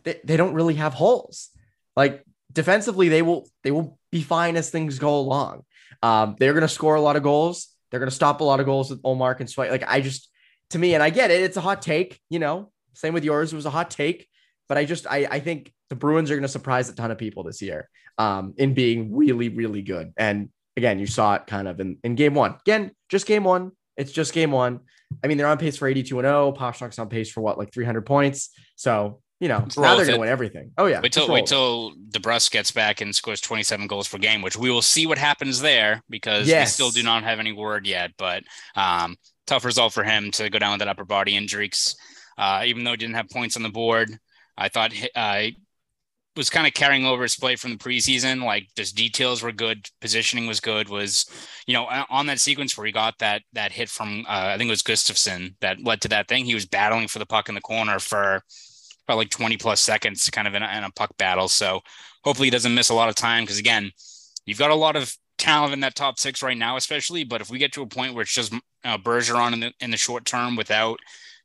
they, 0.05 0.21
they 0.25 0.37
don't 0.37 0.55
really 0.55 0.75
have 0.75 0.95
holes. 0.95 1.51
Like 1.99 2.23
defensively, 2.53 3.09
they 3.09 3.23
will 3.23 3.49
they 3.65 3.73
will 3.73 3.99
be 4.13 4.23
fine 4.23 4.57
as 4.57 4.71
things 4.71 5.01
go 5.01 5.19
along. 5.19 5.65
Um, 6.01 6.37
they're 6.39 6.53
going 6.53 6.63
to 6.63 6.69
score 6.69 6.95
a 6.95 7.01
lot 7.01 7.17
of 7.17 7.25
goals. 7.25 7.75
They're 7.91 7.99
going 7.99 8.09
to 8.09 8.15
stop 8.15 8.41
a 8.41 8.45
lot 8.45 8.61
of 8.61 8.67
goals 8.67 8.89
with 8.89 9.03
Ullmark 9.03 9.41
and 9.41 9.51
Swipe. 9.51 9.73
Like 9.73 9.83
I 9.85 10.01
just, 10.01 10.31
to 10.71 10.79
me, 10.79 10.95
and 10.95 11.03
I 11.03 11.11
get 11.11 11.33
it. 11.33 11.43
It's 11.43 11.57
a 11.57 11.61
hot 11.61 11.83
take. 11.83 12.21
You 12.31 12.39
know, 12.39 12.71
same 12.95 13.15
with 13.15 13.25
yours. 13.25 13.53
It 13.53 13.57
was 13.57 13.67
a 13.67 13.71
hot 13.71 13.91
take, 13.91 14.29
but 14.69 14.79
I 14.79 14.85
just 14.85 15.09
I 15.09 15.27
I 15.29 15.41
think 15.41 15.73
the 15.91 15.97
Bruins 15.97 16.31
are 16.31 16.35
going 16.35 16.43
to 16.43 16.49
surprise 16.49 16.89
a 16.89 16.95
ton 16.95 17.11
of 17.11 17.19
people 17.19 17.43
this 17.43 17.61
year 17.61 17.89
um, 18.17 18.55
in 18.57 18.75
being 18.75 19.17
really 19.17 19.49
really 19.49 19.83
good. 19.83 20.13
And 20.17 20.51
again, 20.77 21.01
you 21.01 21.07
saw 21.09 21.35
it 21.35 21.49
kind 21.49 21.67
of 21.67 21.81
in 21.81 21.99
in 22.05 22.15
game 22.15 22.35
one. 22.35 22.55
Again, 22.61 22.93
just 23.09 23.27
game 23.27 23.43
one. 23.43 23.73
It's 23.97 24.13
just 24.13 24.33
game 24.33 24.53
one. 24.53 24.81
I 25.25 25.27
mean, 25.27 25.37
they're 25.37 25.49
on 25.49 25.59
pace 25.59 25.77
for 25.77 25.89
82 25.89 26.17
and 26.21 26.27
0. 26.27 26.53
Pastrnak's 26.53 27.01
on 27.01 27.09
pace 27.09 27.33
for 27.33 27.41
what, 27.41 27.59
like 27.59 27.73
300 27.73 28.07
points. 28.07 28.51
So 28.77 29.21
you 29.41 29.47
know, 29.47 29.67
now 29.77 29.95
they're 29.95 30.05
going 30.05 30.17
to 30.17 30.21
win 30.21 30.29
everything. 30.29 30.73
Oh 30.77 30.87
yeah. 30.87 31.01
Wait 31.01 31.13
till 31.13 31.29
wait 31.31 31.47
till 31.47 31.93
gets 32.51 32.71
back 32.73 33.01
and 33.01 33.15
scores 33.15 33.41
27 33.41 33.87
goals 33.87 34.09
per 34.09 34.19
game, 34.19 34.43
which 34.43 34.57
we 34.57 34.71
will 34.71 34.83
see 34.83 35.07
what 35.07 35.19
happens 35.19 35.61
there 35.61 36.03
because 36.11 36.49
yes. 36.49 36.67
we 36.67 36.71
still 36.71 36.91
do 36.91 37.03
not 37.03 37.23
have 37.23 37.39
any 37.39 37.53
word 37.53 37.87
yet. 37.87 38.11
But 38.19 38.43
um, 38.75 39.17
tough 39.47 39.65
result 39.65 39.93
for 39.93 40.03
him 40.03 40.33
to 40.33 40.51
go 40.51 40.59
down 40.59 40.73
with 40.73 40.81
that 40.81 40.89
upper 40.89 41.05
body 41.05 41.37
injury. 41.37 41.71
Uh, 42.37 42.63
even 42.67 42.83
though 42.83 42.93
he 42.93 42.97
didn't 42.97 43.15
have 43.15 43.29
points 43.29 43.57
on 43.57 43.63
the 43.63 43.69
board, 43.69 44.11
I 44.57 44.69
thought 44.69 44.93
uh, 45.15 45.47
was 46.37 46.51
kind 46.51 46.67
of 46.67 46.73
carrying 46.73 47.05
over 47.05 47.23
his 47.23 47.37
play 47.37 47.55
from 47.55 47.71
the 47.71 47.77
preseason. 47.77 48.45
Like 48.45 48.69
just 48.77 48.97
details 48.97 49.41
were 49.41 49.53
good, 49.53 49.89
positioning 50.01 50.49
was 50.49 50.59
good. 50.59 50.89
Was 50.89 51.27
you 51.69 51.75
know 51.75 51.87
on 52.11 52.27
that 52.27 52.41
sequence 52.41 52.77
where 52.77 52.87
he 52.87 52.93
got 52.93 53.19
that 53.19 53.43
that 53.53 53.71
hit 53.71 53.89
from 53.89 54.25
uh, 54.29 54.51
I 54.53 54.59
think 54.59 54.67
it 54.67 54.73
was 54.73 54.83
Gustafsson 54.83 55.55
that 55.61 55.85
led 55.85 56.01
to 56.01 56.09
that 56.09 56.27
thing. 56.27 56.45
He 56.45 56.55
was 56.55 56.67
battling 56.67 57.07
for 57.07 57.21
the 57.21 57.27
puck 57.27 57.49
in 57.49 57.55
the 57.55 57.61
corner 57.61 58.01
for 58.01 58.43
about 59.09 59.17
like 59.17 59.31
20 59.31 59.57
plus 59.57 59.81
seconds 59.81 60.29
kind 60.31 60.47
of 60.47 60.55
in 60.55 60.63
a, 60.63 60.69
in 60.77 60.85
a 60.85 60.91
puck 60.91 61.17
battle. 61.17 61.49
So 61.49 61.81
hopefully 62.25 62.47
he 62.47 62.51
doesn't 62.51 62.75
miss 62.75 62.91
a 62.91 62.95
lot 62.95 63.09
of 63.09 63.15
time 63.15 63.45
because 63.45 63.59
again, 63.59 63.91
you've 64.45 64.59
got 64.59 64.71
a 64.71 64.75
lot 64.75 64.97
of 64.97 65.17
talent 65.39 65.73
in 65.73 65.81
that 65.81 65.95
top 65.95 66.19
six 66.19 66.43
right 66.43 66.57
now, 66.57 66.77
especially. 66.77 67.25
But 67.25 67.41
if 67.41 67.51
we 67.51 67.59
get 67.59 67.73
to 67.73 67.83
a 67.83 67.87
point 67.87 68.15
where 68.15 68.23
it's 68.23 68.35
just 68.35 68.53
uh, 68.85 68.99
Bergeron 68.99 69.55
in 69.55 69.61
the 69.61 69.73
in 69.81 69.91
the 69.91 69.97
short 69.97 70.25
term 70.25 70.57
without 70.57 70.99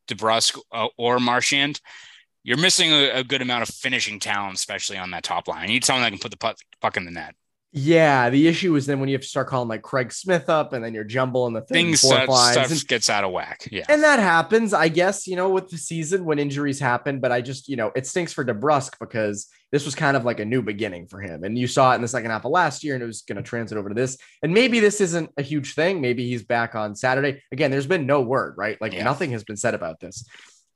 DeBrusk 0.08 0.58
uh, 0.72 0.88
or 0.98 1.18
Marchand, 1.18 1.80
you're 2.42 2.58
missing 2.58 2.90
a, 2.92 3.10
a, 3.10 3.24
good 3.24 3.40
amount 3.40 3.62
of 3.62 3.74
finishing 3.74 4.20
talent, 4.20 4.56
especially 4.56 4.98
on 4.98 5.10
that 5.12 5.24
top 5.24 5.48
line. 5.48 5.62
You 5.62 5.74
need 5.74 5.84
someone 5.84 6.02
that 6.02 6.10
can 6.10 6.18
put 6.18 6.30
the 6.30 6.36
puck, 6.36 6.58
puck 6.80 6.98
in 6.98 7.06
the 7.06 7.10
net. 7.10 7.34
Yeah, 7.76 8.30
the 8.30 8.46
issue 8.46 8.76
is 8.76 8.86
then 8.86 9.00
when 9.00 9.08
you 9.08 9.16
have 9.16 9.22
to 9.22 9.28
start 9.28 9.48
calling 9.48 9.68
like 9.68 9.82
Craig 9.82 10.12
Smith 10.12 10.48
up, 10.48 10.74
and 10.74 10.84
then 10.84 10.94
you're 10.94 11.02
jumbling 11.02 11.54
the 11.54 11.60
things 11.60 12.02
stuff, 12.02 12.30
stuff 12.52 12.70
and, 12.70 12.86
gets 12.86 13.10
out 13.10 13.24
of 13.24 13.32
whack. 13.32 13.66
Yeah, 13.68 13.84
and 13.88 14.00
that 14.04 14.20
happens, 14.20 14.72
I 14.72 14.86
guess, 14.86 15.26
you 15.26 15.34
know, 15.34 15.50
with 15.50 15.70
the 15.70 15.76
season 15.76 16.24
when 16.24 16.38
injuries 16.38 16.78
happen. 16.78 17.18
But 17.18 17.32
I 17.32 17.40
just, 17.40 17.68
you 17.68 17.74
know, 17.74 17.90
it 17.96 18.06
stinks 18.06 18.32
for 18.32 18.44
DeBrusk 18.44 19.00
because 19.00 19.48
this 19.72 19.84
was 19.84 19.96
kind 19.96 20.16
of 20.16 20.24
like 20.24 20.38
a 20.38 20.44
new 20.44 20.62
beginning 20.62 21.08
for 21.08 21.20
him, 21.20 21.42
and 21.42 21.58
you 21.58 21.66
saw 21.66 21.90
it 21.90 21.96
in 21.96 22.02
the 22.02 22.06
second 22.06 22.30
half 22.30 22.44
of 22.44 22.52
last 22.52 22.84
year, 22.84 22.94
and 22.94 23.02
it 23.02 23.06
was 23.06 23.22
going 23.22 23.38
to 23.38 23.42
transit 23.42 23.76
over 23.76 23.88
to 23.88 23.94
this. 23.96 24.18
And 24.44 24.54
maybe 24.54 24.78
this 24.78 25.00
isn't 25.00 25.30
a 25.36 25.42
huge 25.42 25.74
thing. 25.74 26.00
Maybe 26.00 26.28
he's 26.28 26.44
back 26.44 26.76
on 26.76 26.94
Saturday. 26.94 27.42
Again, 27.50 27.72
there's 27.72 27.88
been 27.88 28.06
no 28.06 28.20
word, 28.20 28.54
right? 28.56 28.80
Like 28.80 28.92
yeah. 28.92 29.02
nothing 29.02 29.32
has 29.32 29.42
been 29.42 29.56
said 29.56 29.74
about 29.74 29.98
this 29.98 30.24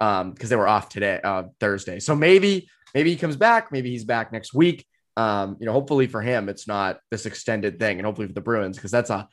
um 0.00 0.32
because 0.32 0.50
they 0.50 0.56
were 0.56 0.66
off 0.66 0.88
today, 0.88 1.20
uh, 1.22 1.44
Thursday. 1.60 2.00
So 2.00 2.16
maybe 2.16 2.68
maybe 2.92 3.10
he 3.10 3.16
comes 3.16 3.36
back. 3.36 3.70
Maybe 3.70 3.90
he's 3.90 4.04
back 4.04 4.32
next 4.32 4.52
week 4.52 4.84
um, 5.18 5.56
you 5.58 5.66
know, 5.66 5.72
hopefully 5.72 6.06
for 6.06 6.22
him, 6.22 6.48
it's 6.48 6.68
not 6.68 7.00
this 7.10 7.26
extended 7.26 7.80
thing, 7.80 7.98
and 7.98 8.06
hopefully 8.06 8.28
for 8.28 8.32
the 8.32 8.40
Bruins, 8.40 8.76
because 8.76 8.92
that's 8.92 9.10
a 9.10 9.28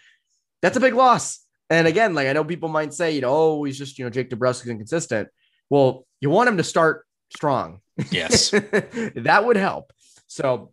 that's 0.61 0.77
a 0.77 0.79
big 0.79 0.95
loss. 0.95 1.39
And 1.69 1.87
again, 1.87 2.15
like 2.15 2.27
I 2.27 2.33
know 2.33 2.43
people 2.43 2.69
might 2.69 2.93
say, 2.93 3.11
you 3.11 3.21
know, 3.21 3.29
oh, 3.29 3.63
he's 3.63 3.77
just 3.77 3.99
you 3.99 4.05
know 4.05 4.09
Jake 4.09 4.31
DeBrusk 4.31 4.63
is 4.63 4.67
inconsistent. 4.67 5.29
Well, 5.69 6.07
you 6.21 6.31
want 6.31 6.49
him 6.49 6.57
to 6.57 6.63
start 6.63 7.05
strong. 7.33 7.81
Yes, 8.09 8.49
that 9.15 9.43
would 9.45 9.57
help. 9.57 9.93
So 10.25 10.71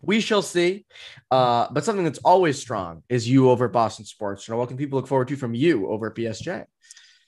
we 0.00 0.20
shall 0.20 0.42
see. 0.42 0.86
Uh, 1.32 1.66
but 1.72 1.84
something 1.84 2.04
that's 2.04 2.20
always 2.20 2.60
strong 2.60 3.02
is 3.08 3.28
you 3.28 3.50
over 3.50 3.68
Boston 3.68 4.04
Sports. 4.04 4.46
You 4.46 4.52
know, 4.52 4.58
what 4.58 4.68
can 4.68 4.76
people 4.76 4.98
look 4.98 5.08
forward 5.08 5.28
to 5.28 5.36
from 5.36 5.54
you 5.54 5.88
over 5.88 6.08
at 6.08 6.14
BSJ? 6.14 6.64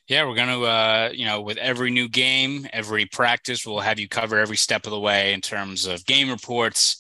Yeah, 0.09 0.25
we're 0.25 0.37
going 0.37 0.61
to, 0.61 0.65
uh, 0.65 1.11
you 1.13 1.25
know, 1.25 1.41
with 1.41 1.57
every 1.57 1.91
new 1.91 2.09
game, 2.09 2.69
every 2.73 3.07
practice, 3.07 3.67
we'll 3.67 3.81
have 3.81 3.99
you 3.99 4.09
cover 4.09 4.39
every 4.39 4.57
step 4.57 4.87
of 4.87 4.93
the 4.93 5.01
way 5.01 5.33
in 5.33 5.41
terms 5.41 5.85
of 5.85 6.07
game 6.07 6.31
reports, 6.31 6.99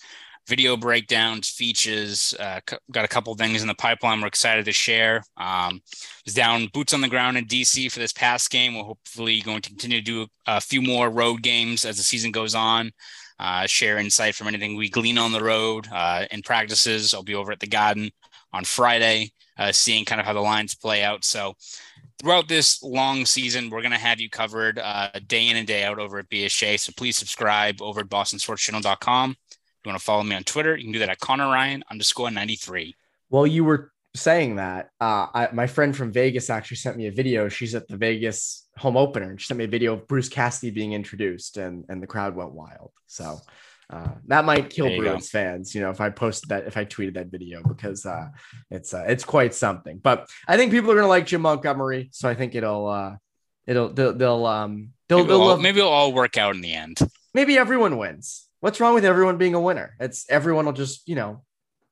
video 0.48 0.76
breakdowns, 0.76 1.48
features. 1.48 2.34
Uh, 2.40 2.58
got 2.90 3.04
a 3.04 3.08
couple 3.08 3.32
things 3.36 3.62
in 3.62 3.68
the 3.68 3.76
pipeline 3.76 4.20
we're 4.20 4.26
excited 4.26 4.64
to 4.64 4.72
share. 4.72 5.22
Um, 5.36 5.82
was 6.24 6.34
down 6.34 6.66
boots 6.72 6.92
on 6.94 7.00
the 7.00 7.08
ground 7.08 7.36
in 7.38 7.46
DC 7.46 7.92
for 7.92 8.00
this 8.00 8.12
past 8.12 8.50
game. 8.50 8.74
We're 8.74 8.82
hopefully 8.82 9.40
going 9.40 9.62
to 9.62 9.70
continue 9.70 9.98
to 9.98 10.04
do 10.04 10.26
a 10.48 10.60
few 10.60 10.82
more 10.82 11.08
road 11.08 11.42
games 11.42 11.84
as 11.84 11.98
the 11.98 12.02
season 12.02 12.32
goes 12.32 12.56
on. 12.56 12.90
Uh, 13.38 13.66
share 13.66 13.98
insight 13.98 14.34
from 14.34 14.48
anything 14.48 14.74
we 14.76 14.88
glean 14.88 15.16
on 15.16 15.30
the 15.30 15.44
road 15.44 15.86
uh, 15.92 16.24
in 16.32 16.42
practices. 16.42 17.14
I'll 17.14 17.22
be 17.22 17.36
over 17.36 17.52
at 17.52 17.60
the 17.60 17.68
Garden 17.68 18.10
on 18.52 18.64
Friday, 18.64 19.30
uh, 19.58 19.70
seeing 19.70 20.04
kind 20.04 20.20
of 20.20 20.26
how 20.26 20.32
the 20.32 20.40
lines 20.40 20.74
play 20.74 21.04
out. 21.04 21.24
So 21.24 21.54
throughout 22.18 22.48
this 22.48 22.82
long 22.82 23.26
season, 23.26 23.70
we're 23.70 23.82
going 23.82 23.92
to 23.92 23.98
have 23.98 24.20
you 24.20 24.30
covered 24.30 24.78
uh, 24.78 25.10
day 25.26 25.48
in 25.48 25.56
and 25.56 25.66
day 25.66 25.84
out 25.84 25.98
over 25.98 26.18
at 26.18 26.28
BSJ. 26.28 26.80
So 26.80 26.92
please 26.96 27.16
subscribe 27.16 27.82
over 27.82 28.00
at 28.00 28.08
bostonsportschannel.com. 28.08 29.30
If 29.30 29.56
you 29.84 29.90
want 29.90 29.98
to 29.98 30.04
follow 30.04 30.22
me 30.22 30.36
on 30.36 30.44
Twitter, 30.44 30.76
you 30.76 30.84
can 30.84 30.92
do 30.92 30.98
that 31.00 31.10
at 31.10 31.20
Connor 31.20 31.46
Ryan 31.46 31.84
underscore 31.90 32.30
93. 32.30 32.94
Well, 33.30 33.46
you 33.46 33.64
were 33.64 33.92
saying 34.14 34.56
that. 34.56 34.90
Uh, 35.00 35.26
I, 35.34 35.48
my 35.52 35.66
friend 35.66 35.96
from 35.96 36.12
Vegas 36.12 36.50
actually 36.50 36.78
sent 36.78 36.96
me 36.96 37.06
a 37.06 37.12
video. 37.12 37.48
She's 37.48 37.74
at 37.74 37.86
the 37.86 37.96
Vegas 37.96 38.66
home 38.76 38.96
opener 38.96 39.30
and 39.30 39.40
she 39.40 39.46
sent 39.46 39.58
me 39.58 39.64
a 39.64 39.68
video 39.68 39.94
of 39.94 40.06
Bruce 40.06 40.28
Cassidy 40.28 40.70
being 40.70 40.92
introduced 40.92 41.56
and, 41.56 41.84
and 41.88 42.02
the 42.02 42.06
crowd 42.06 42.34
went 42.34 42.52
wild. 42.52 42.92
So 43.06 43.40
uh, 43.88 44.12
that 44.26 44.44
might 44.44 44.68
kill 44.68 44.96
Bruins 44.96 45.30
go. 45.30 45.38
fans, 45.38 45.74
you 45.74 45.80
know, 45.80 45.90
if 45.90 46.00
I 46.00 46.10
posted 46.10 46.48
that, 46.48 46.66
if 46.66 46.76
I 46.76 46.84
tweeted 46.84 47.14
that 47.14 47.28
video, 47.28 47.62
because 47.62 48.04
uh, 48.04 48.28
it's 48.70 48.92
uh, 48.92 49.04
it's 49.06 49.24
quite 49.24 49.54
something. 49.54 49.98
But 49.98 50.28
I 50.48 50.56
think 50.56 50.72
people 50.72 50.90
are 50.90 50.96
gonna 50.96 51.06
like 51.06 51.26
Jim 51.26 51.42
Montgomery, 51.42 52.08
so 52.12 52.28
I 52.28 52.34
think 52.34 52.54
it'll 52.56 52.88
uh, 52.88 53.16
it'll 53.66 53.90
they'll, 53.90 54.12
they'll 54.12 54.46
um 54.46 54.90
they'll 55.08 55.18
maybe, 55.18 55.28
they'll 55.28 55.42
all, 55.42 55.56
maybe 55.58 55.78
it'll 55.78 55.92
all 55.92 56.12
work 56.12 56.36
out 56.36 56.56
in 56.56 56.62
the 56.62 56.74
end. 56.74 56.98
Maybe 57.32 57.56
everyone 57.56 57.96
wins. 57.96 58.48
What's 58.60 58.80
wrong 58.80 58.94
with 58.94 59.04
everyone 59.04 59.38
being 59.38 59.54
a 59.54 59.60
winner? 59.60 59.94
It's 60.00 60.26
everyone 60.28 60.66
will 60.66 60.72
just 60.72 61.06
you 61.08 61.14
know 61.14 61.44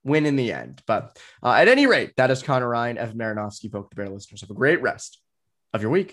win 0.02 0.26
in 0.26 0.34
the 0.34 0.52
end. 0.52 0.82
But 0.86 1.16
uh, 1.44 1.52
at 1.52 1.68
any 1.68 1.86
rate, 1.86 2.14
that 2.16 2.30
is 2.30 2.42
Connor 2.42 2.68
Ryan, 2.68 2.98
Evan 2.98 3.18
Marinofsky, 3.18 3.70
Poke 3.70 3.90
the 3.90 3.96
Bear 3.96 4.08
listeners. 4.08 4.40
Have 4.40 4.50
a 4.50 4.54
great 4.54 4.82
rest 4.82 5.20
of 5.72 5.80
your 5.80 5.92
week. 5.92 6.12